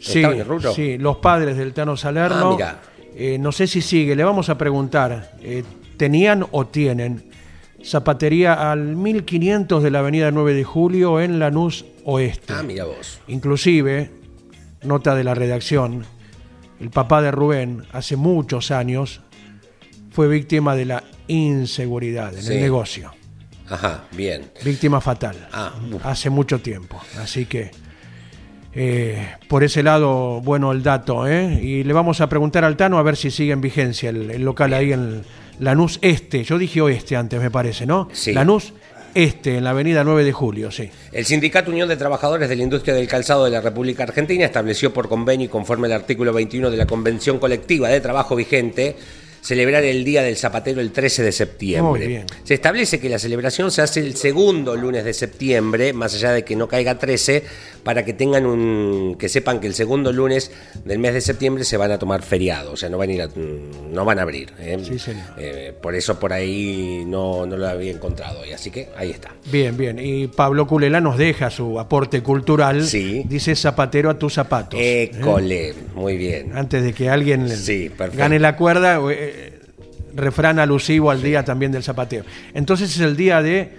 [0.00, 0.24] Sí,
[0.74, 2.58] sí, los padres del Tano Salerno.
[2.60, 2.78] Ah,
[3.14, 5.62] eh, no sé si sigue, le vamos a preguntar, eh,
[5.96, 7.30] ¿tenían o tienen
[7.84, 12.52] zapatería al 1500 de la avenida 9 de Julio en Lanús Oeste.
[12.52, 13.20] Ah, mira vos.
[13.28, 14.10] Inclusive,
[14.82, 16.04] nota de la redacción,
[16.80, 19.20] el papá de Rubén hace muchos años
[20.10, 23.12] fue víctima de la inseguridad en el negocio.
[23.68, 24.50] Ajá, bien.
[24.64, 25.48] Víctima fatal.
[25.52, 25.72] Ah,
[26.02, 27.00] hace mucho tiempo.
[27.18, 27.70] Así que
[28.74, 31.26] eh, por ese lado, bueno el dato.
[31.26, 31.60] ¿eh?
[31.62, 34.72] Y le vamos a preguntar al Tano a ver si sigue en vigencia el, local
[34.74, 35.22] ahí en
[35.58, 36.44] Lanús Este.
[36.44, 38.08] Yo dije oeste antes, me parece, ¿no?
[38.12, 38.32] Sí.
[38.32, 38.72] Lanús
[39.14, 40.90] Este, en la avenida 9 de Julio, sí.
[41.12, 44.92] El Sindicato Unión de Trabajadores de la Industria del Calzado de la República Argentina estableció
[44.92, 48.96] por convenio y conforme al artículo 21 de la Convención Colectiva de Trabajo vigente
[49.42, 52.24] celebrar el Día del Zapatero el 13 de septiembre.
[52.44, 56.44] Se establece que la celebración se hace el segundo lunes de septiembre, más allá de
[56.44, 57.42] que no caiga 13,
[57.84, 60.52] para que tengan un que sepan que el segundo lunes
[60.84, 63.28] del mes de septiembre se van a tomar feriado, o sea, no van a ir
[63.90, 64.52] no van a abrir.
[64.58, 64.78] ¿eh?
[65.38, 69.30] Eh, por eso por ahí no, no lo había encontrado y así que ahí está.
[69.50, 69.98] Bien, bien.
[69.98, 72.84] Y Pablo Culela nos deja su aporte cultural.
[72.84, 73.24] Sí.
[73.26, 74.78] Dice zapatero a tus zapatos.
[74.80, 76.56] École, muy bien.
[76.56, 77.48] Antes de que alguien
[78.14, 79.60] gane la cuerda, eh,
[80.14, 82.24] refrán alusivo al día también del zapateo.
[82.54, 83.70] Entonces es el día de,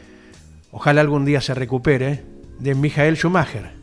[0.72, 2.22] ojalá algún día se recupere,
[2.60, 3.82] de Michael Schumacher.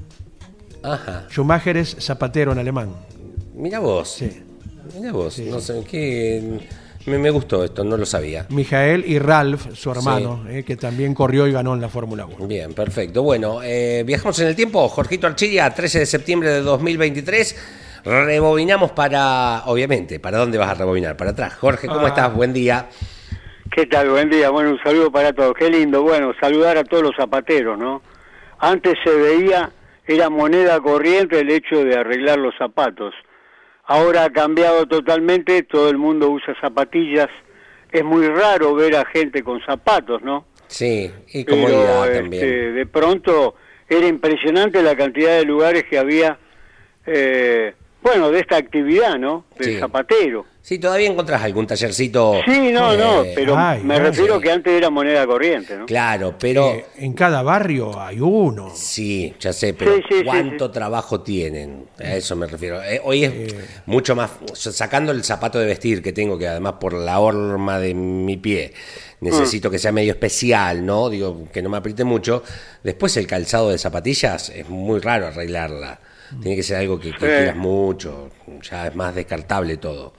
[0.83, 1.27] Ajá.
[1.29, 2.95] Schumacher es zapatero en alemán.
[3.55, 4.09] Mira vos.
[4.09, 4.43] Sí.
[4.97, 5.39] Mira vos.
[5.39, 6.61] No sé qué.
[7.07, 8.47] Me, gustó esto, no lo sabía.
[8.51, 12.47] Mijael y Ralph, su hermano, eh, que también corrió y ganó en la Fórmula 1.
[12.47, 13.23] Bien, perfecto.
[13.23, 14.87] Bueno, eh, viajamos en el tiempo.
[14.89, 17.57] Jorgito Archilla, 13 de septiembre de 2023.
[18.05, 21.17] Rebobinamos para, obviamente, ¿para dónde vas a rebobinar?
[21.17, 21.55] Para atrás.
[21.55, 22.09] Jorge, ¿cómo ah.
[22.09, 22.35] estás?
[22.35, 22.89] Buen día.
[23.71, 24.11] ¿Qué tal?
[24.11, 24.51] Buen día.
[24.51, 25.55] Bueno, un saludo para todos.
[25.59, 26.03] Qué lindo.
[26.03, 28.03] Bueno, saludar a todos los zapateros, ¿no?
[28.61, 29.71] antes se veía,
[30.13, 33.15] era moneda corriente el hecho de arreglar los zapatos.
[33.85, 37.29] Ahora ha cambiado totalmente, todo el mundo usa zapatillas.
[37.93, 40.47] Es muy raro ver a gente con zapatos, ¿no?
[40.67, 42.75] Sí, y Pero, comodidad este, también.
[42.75, 43.55] de pronto
[43.89, 46.39] era impresionante la cantidad de lugares que había,
[47.07, 49.45] eh, bueno, de esta actividad, ¿no?
[49.59, 49.79] Del Sí.
[49.79, 50.45] zapatero.
[50.63, 52.41] Sí, todavía encontrás algún tallercito.
[52.45, 55.87] Sí, no, no, eh, pero ay, me ay, refiero que antes era moneda corriente, ¿no?
[55.87, 56.71] Claro, pero.
[56.71, 58.71] Eh, en cada barrio hay uno.
[58.75, 61.87] Sí, ya sé, pero Sí, sí, sí, ¿cuánto trabajo tienen?
[61.99, 62.83] A eso me refiero.
[62.83, 63.55] Eh, hoy es
[63.87, 67.95] mucho más, sacando el zapato de vestir que tengo, que además por la horma de
[67.95, 68.75] mi pie
[69.21, 71.09] necesito que sea medio especial, ¿no?
[71.09, 72.43] Digo, que no me apriete mucho.
[72.83, 76.01] Después el calzado de zapatillas es muy raro arreglarla.
[76.41, 78.31] Tiene que ser algo que, que quieras mucho,
[78.63, 80.13] ya es más descartable todo,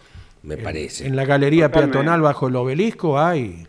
[0.43, 1.05] me parece.
[1.07, 1.93] En la galería Totalmente.
[1.97, 3.67] peatonal bajo el obelisco hay.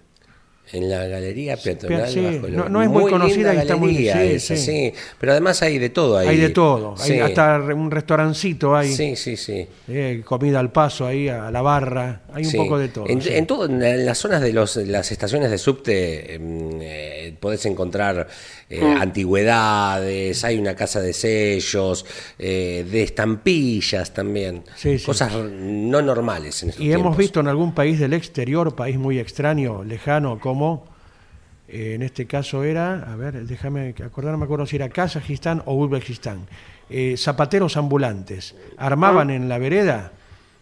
[0.73, 2.09] En la galería peatonal.
[2.09, 4.63] sí, bajo el- no- no es muy conocida y está muy- esa, sí.
[4.65, 4.93] sí.
[5.21, 6.29] Pero además hay de todo ahí.
[6.29, 6.95] Hay de todo.
[6.99, 8.91] Hay hasta un restaurancito hay.
[8.95, 9.67] Sí, sí, sí.
[9.89, 12.23] eh, comida al paso ahí, a la barra.
[12.33, 13.07] Hay un poco de todo.
[13.07, 13.31] En, sí.
[13.35, 18.29] en todo, en las zonas de los, las estaciones de subte em, eh, podés encontrar
[18.75, 19.03] eh, Mm.
[19.03, 22.07] antigüedades, hay una casa de sellos,
[22.39, 24.63] eh, de estampillas también.
[24.77, 25.05] Sí, sí.
[25.05, 29.19] Cosas no normales en estos Y hemos visto en algún país del exterior, país muy
[29.19, 30.91] extraño, lejano, como
[31.69, 35.63] eh, en este caso era, a ver, déjame acordar, no me acuerdo si era Kazajistán
[35.67, 36.47] o Uzbekistán,
[36.91, 38.55] eh, zapateros ambulantes.
[38.77, 40.13] Armaban en la vereda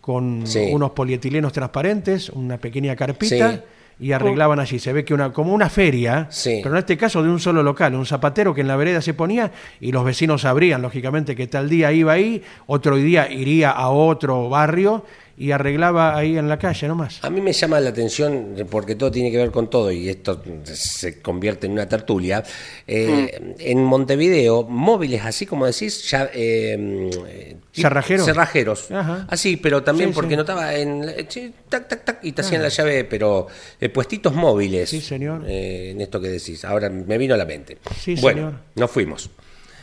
[0.01, 0.47] con Ah.
[0.47, 0.69] Sí.
[0.73, 3.63] unos polietilenos transparentes, una pequeña carpita.
[4.01, 6.61] Y arreglaban allí, se ve que una, como una feria, Sí.
[6.63, 9.13] pero en este caso de un solo local, un zapatero que en la vereda se
[9.13, 13.91] ponía y los vecinos sabrían, lógicamente, que tal día iba ahí, otro día iría a
[13.91, 15.05] otro barrio
[15.43, 17.19] y arreglaba ahí en la calle nomás.
[17.25, 20.43] A mí me llama la atención, porque todo tiene que ver con todo y esto
[20.65, 22.43] se convierte en una tertulia.
[22.87, 26.29] eh, En Montevideo, móviles, así como decís, ya.
[26.35, 28.27] Eh, tipo- ¿Cerrajeros?
[28.27, 28.91] Cerrajeros.
[28.91, 29.27] Ajá.
[29.31, 30.37] Así, pero también Sí, porque sí.
[30.37, 31.05] notaba en.
[31.09, 33.47] eh, tac, tac, tac, y te hacían la llave, pero
[33.81, 34.91] eh, puestitos móviles.
[34.91, 35.45] Sí, señor.
[35.49, 36.65] eh, en esto que decís.
[36.67, 37.79] Ahora me vino a la mente.
[37.99, 38.55] Sí, bueno, señor.
[38.75, 39.31] nos fuimos.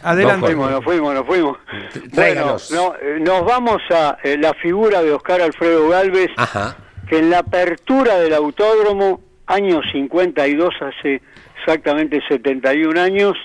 [0.03, 0.53] Adelante.
[0.53, 1.57] Don Fuimos, nos fuimos, nos fuimos.
[2.13, 2.69] Tráiganos.
[2.69, 6.77] Bueno, no, eh, nos vamos a eh, la figura de Oscar Alfredo Galvez, Ajá.
[7.09, 11.21] que en la apertura del autódromo, año 52, hace
[11.59, 13.35] exactamente 71 años,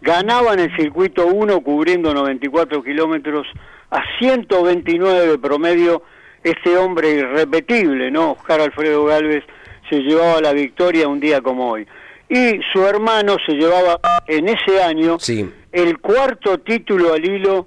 [0.00, 3.46] ganaba en el circuito 1 cubriendo 94 kilómetros
[3.90, 6.02] a 129 de promedio.
[6.42, 8.32] Este hombre irrepetible, ¿no?
[8.32, 9.44] Oscar Alfredo Galvez
[9.88, 11.86] se llevaba la victoria un día como hoy.
[12.34, 15.46] Y su hermano se llevaba en ese año Sí.
[15.70, 17.66] el cuarto título al hilo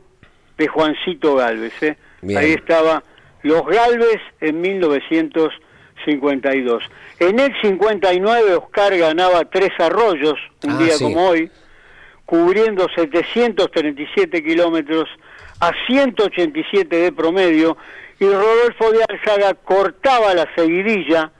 [0.57, 1.83] de Juancito Galvez.
[1.83, 1.95] ¿eh?
[2.35, 3.03] Ahí estaba
[3.43, 6.81] Los Galvez en 1952.
[7.19, 11.03] En el 59 Oscar ganaba tres arroyos, un Ah, día sí.
[11.03, 11.51] como hoy,
[12.25, 15.07] cubriendo 737 kilómetros
[15.59, 17.77] a 187 de promedio,
[18.19, 21.31] y Rodolfo de Alzaga cortaba la seguidilla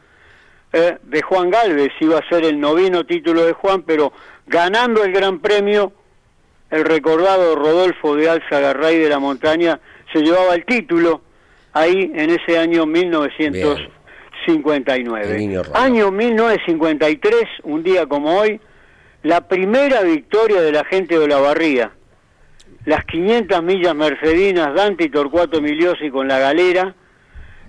[0.77, 4.11] eh, de Juan Galvez, iba a ser el noveno título de Juan, pero
[4.45, 5.93] ganando el Gran Premio,
[6.69, 9.79] el recordado Rodolfo de Alzaga, rey de la montaña,
[10.11, 11.21] se llevaba el título
[11.71, 15.31] ahí en ese año 1959.
[15.31, 15.81] El niño Rodolfo.
[15.81, 18.59] Año 1953, un día como hoy,
[19.23, 21.93] la primera victoria de la gente de Olavarría.
[22.83, 26.93] Las 500 millas mercedinas, Dante y Torcuato Miliosi con la galera.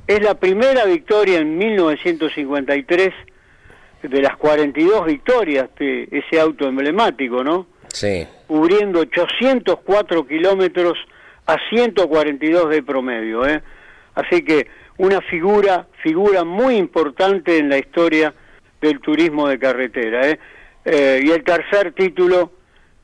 [0.07, 3.13] Es la primera victoria en 1953
[4.03, 7.67] de las 42 victorias de ese auto emblemático, ¿no?
[7.89, 8.27] Sí.
[8.47, 10.99] cubriendo 804 kilómetros
[11.47, 13.47] a 142 de promedio.
[13.47, 13.63] ¿eh?
[14.15, 18.35] Así que una figura, figura muy importante en la historia
[18.81, 20.29] del turismo de carretera.
[20.29, 20.39] ¿eh?
[20.85, 22.53] Eh, y el tercer título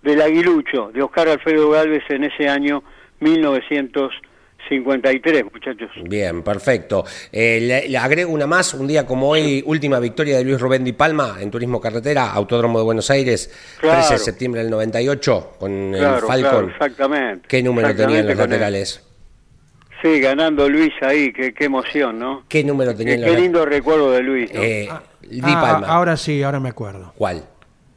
[0.03, 2.83] del Aguilucho, de Oscar Alfredo Galvez en ese año
[3.21, 4.32] 1953,
[4.71, 5.91] muchachos.
[6.05, 7.05] Bien, perfecto.
[7.31, 10.85] Eh, le, le agrego una más, un día como hoy, última victoria de Luis Rubén
[10.85, 13.51] Di Palma en Turismo Carretera, Autódromo de Buenos Aires,
[13.81, 13.99] Claro.
[14.01, 16.41] 13 de septiembre del 98, con el Falcon.
[16.51, 17.49] claro, exactamente.
[17.49, 19.05] ¿Qué número tenían los laterales?
[20.03, 22.45] Sí, ganando Luis ahí, qué, qué emoción, ¿no?
[22.49, 24.61] ¿Qué número Qué, tenían qué los lindo recuerdo de Luis, ¿no?
[24.61, 24.89] Eh,
[25.21, 25.87] Di Ah, Palma.
[25.87, 27.13] ahora sí, ahora me acuerdo.
[27.17, 27.45] ¿Cuál?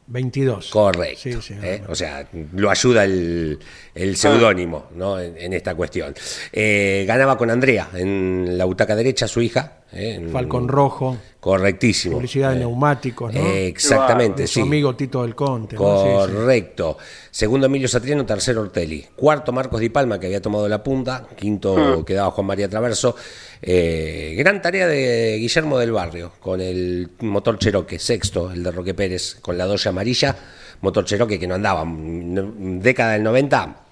[0.08, 0.70] 22.
[0.70, 1.20] Correcto.
[1.22, 1.82] Sí, sí, ¿eh?
[1.88, 3.60] O sea, lo ayuda el,
[3.94, 5.20] el seudónimo ¿no?
[5.20, 6.14] en, en esta cuestión.
[6.52, 9.80] Eh, ganaba con Andrea en la butaca derecha, su hija.
[9.92, 10.16] ¿eh?
[10.16, 11.18] En- Falcón Rojo.
[11.46, 12.16] Correctísimo.
[12.16, 13.40] Publicidad de Eh, neumáticos, ¿no?
[13.40, 14.62] Exactamente, De su sí.
[14.62, 15.76] amigo Tito del Conte.
[15.76, 16.02] ¿no?
[16.02, 16.34] Sí, sí.
[16.36, 16.98] Correcto.
[17.30, 19.06] Segundo Emilio Satriano, tercero Ortelli.
[19.16, 21.28] Cuarto Marcos Di Palma, que había tomado la punta.
[21.38, 23.16] Quinto quedaba Juan María Traverso.
[23.62, 28.00] Eh, gran tarea de Guillermo del Barrio con el motor Cherokee.
[28.00, 30.36] Sexto, el de Roque Pérez, con la doya amarilla.
[30.82, 31.86] Motor Cherokee que no andaba.
[31.86, 33.85] mm, Década del 90,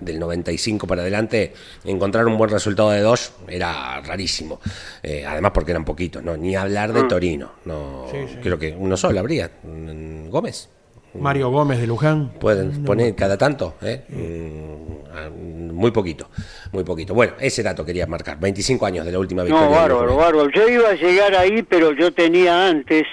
[0.00, 1.52] del 95 para adelante,
[1.84, 4.60] encontrar un buen resultado de dos era rarísimo.
[5.02, 6.36] Eh, además porque eran poquitos, ¿no?
[6.36, 7.52] Ni hablar de Torino.
[7.64, 8.06] No,
[8.42, 9.50] Creo que uno solo habría.
[9.62, 10.68] mm, Gómez.
[11.14, 12.30] Mario Gómez de Luján.
[12.38, 14.02] Pueden poner cada tanto, ¿eh?
[14.08, 16.28] Mm, ah, muy poquito,
[16.72, 17.14] muy poquito.
[17.14, 18.38] Bueno, ese dato quería marcar.
[18.38, 19.66] 25 años de la última victoria.
[19.66, 20.50] No, bárbaro, bárbaro.
[20.50, 23.04] Yo iba a llegar ahí, pero yo tenía antes,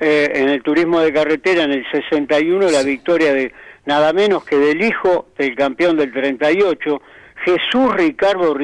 [0.00, 3.52] eh, en el turismo de carretera, en el 61, la victoria de
[3.84, 7.02] nada menos que del hijo del campeón del 38,
[7.44, 8.56] Jesús Ricardo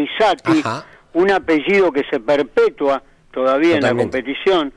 [0.44, 0.86] Ajá.
[1.14, 3.02] un apellido que se perpetúa
[3.32, 4.72] todavía en la competición,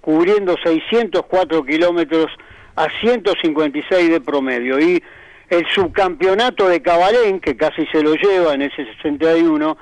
[0.00, 2.30] cubriendo 604 kilómetros
[2.76, 4.78] a 156 de promedio.
[4.80, 5.02] Y
[5.48, 9.76] el subcampeonato de Cabalén, que casi se lo lleva en ese 61,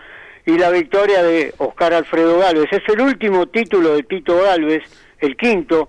[0.46, 2.68] y la victoria de Oscar Alfredo Galvez.
[2.70, 4.84] Es el último título de Tito Galvez,
[5.18, 5.88] el quinto,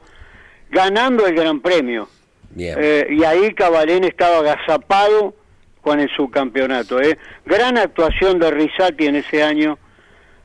[0.69, 2.09] ganando el Gran Premio.
[2.49, 2.77] Bien.
[2.79, 5.35] Eh, y ahí Cabalén estaba agazapado
[5.81, 6.99] con el subcampeonato.
[7.01, 7.17] ¿eh?
[7.45, 9.77] Gran actuación de Risati en ese año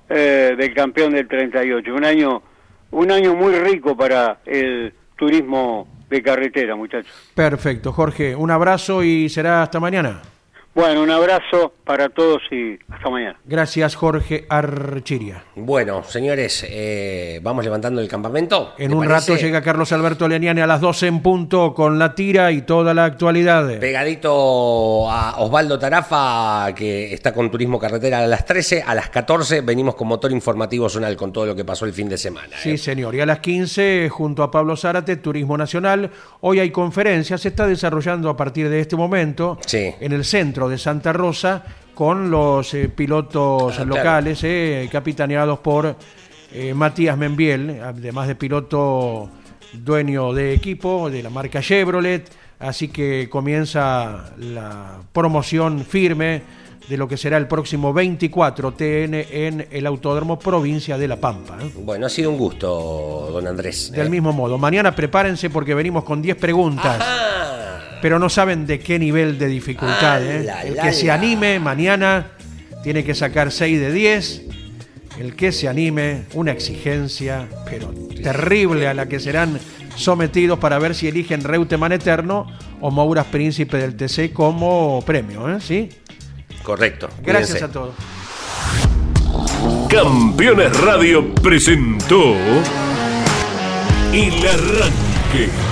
[0.08, 1.94] eh, del campeón del 38.
[1.94, 2.42] Un año,
[2.90, 7.12] un año muy rico para el turismo de carretera, muchachos.
[7.34, 8.36] Perfecto, Jorge.
[8.36, 10.22] Un abrazo y será hasta mañana.
[10.74, 13.38] Bueno, un abrazo para todos y hasta mañana.
[13.44, 15.44] Gracias, Jorge Archiria.
[15.54, 18.72] Bueno, señores, eh, vamos levantando el campamento.
[18.78, 19.32] En ¿te un parece?
[19.32, 22.94] rato llega Carlos Alberto Leniani a las 12 en punto con la tira y toda
[22.94, 23.78] la actualidad.
[23.80, 29.60] Pegadito a Osvaldo Tarafa, que está con Turismo Carretera a las 13, a las 14
[29.60, 32.56] venimos con motor informativo zonal con todo lo que pasó el fin de semana.
[32.62, 32.78] Sí, ¿eh?
[32.78, 33.14] señor.
[33.14, 36.10] Y a las 15, junto a Pablo Zárate, Turismo Nacional.
[36.40, 39.94] Hoy hay conferencia, se está desarrollando a partir de este momento Sí.
[40.00, 41.62] en el centro de Santa Rosa
[41.94, 43.96] con los eh, pilotos Ah, claro.
[43.96, 45.94] locales, eh, capitaneados por
[46.52, 49.28] eh, Matías Membiel, además de piloto
[49.72, 52.30] dueño de equipo de la marca Chevrolet.
[52.58, 56.42] Así que comienza la promoción firme
[56.88, 61.58] de lo que será el próximo 24 TN en el Autódromo Provincia de La Pampa.
[61.62, 61.70] ¿eh?
[61.76, 63.90] Bueno, ha sido un gusto, don Andrés.
[63.92, 64.10] Del ¿eh?
[64.10, 66.98] mismo modo, mañana prepárense porque venimos con 10 preguntas,
[68.02, 70.16] pero no saben de qué nivel de dificultad.
[70.16, 70.42] Ah, ¿eh?
[70.44, 72.32] la, El la, que se anime mañana
[72.82, 74.42] tiene que sacar 6 de 10.
[75.20, 79.58] El que se anime, una exigencia, pero terrible a la que serán
[79.94, 82.46] sometidos para ver si eligen Reutemann Eterno
[82.80, 85.48] o Mouras Príncipe del TC como premio.
[85.54, 85.60] ¿eh?
[85.60, 85.88] ¿Sí?
[86.62, 87.08] correcto.
[87.22, 87.64] Gracias cuídense.
[87.64, 87.94] a todos.
[89.88, 92.34] Campeones Radio presentó
[94.12, 95.71] El Arranque.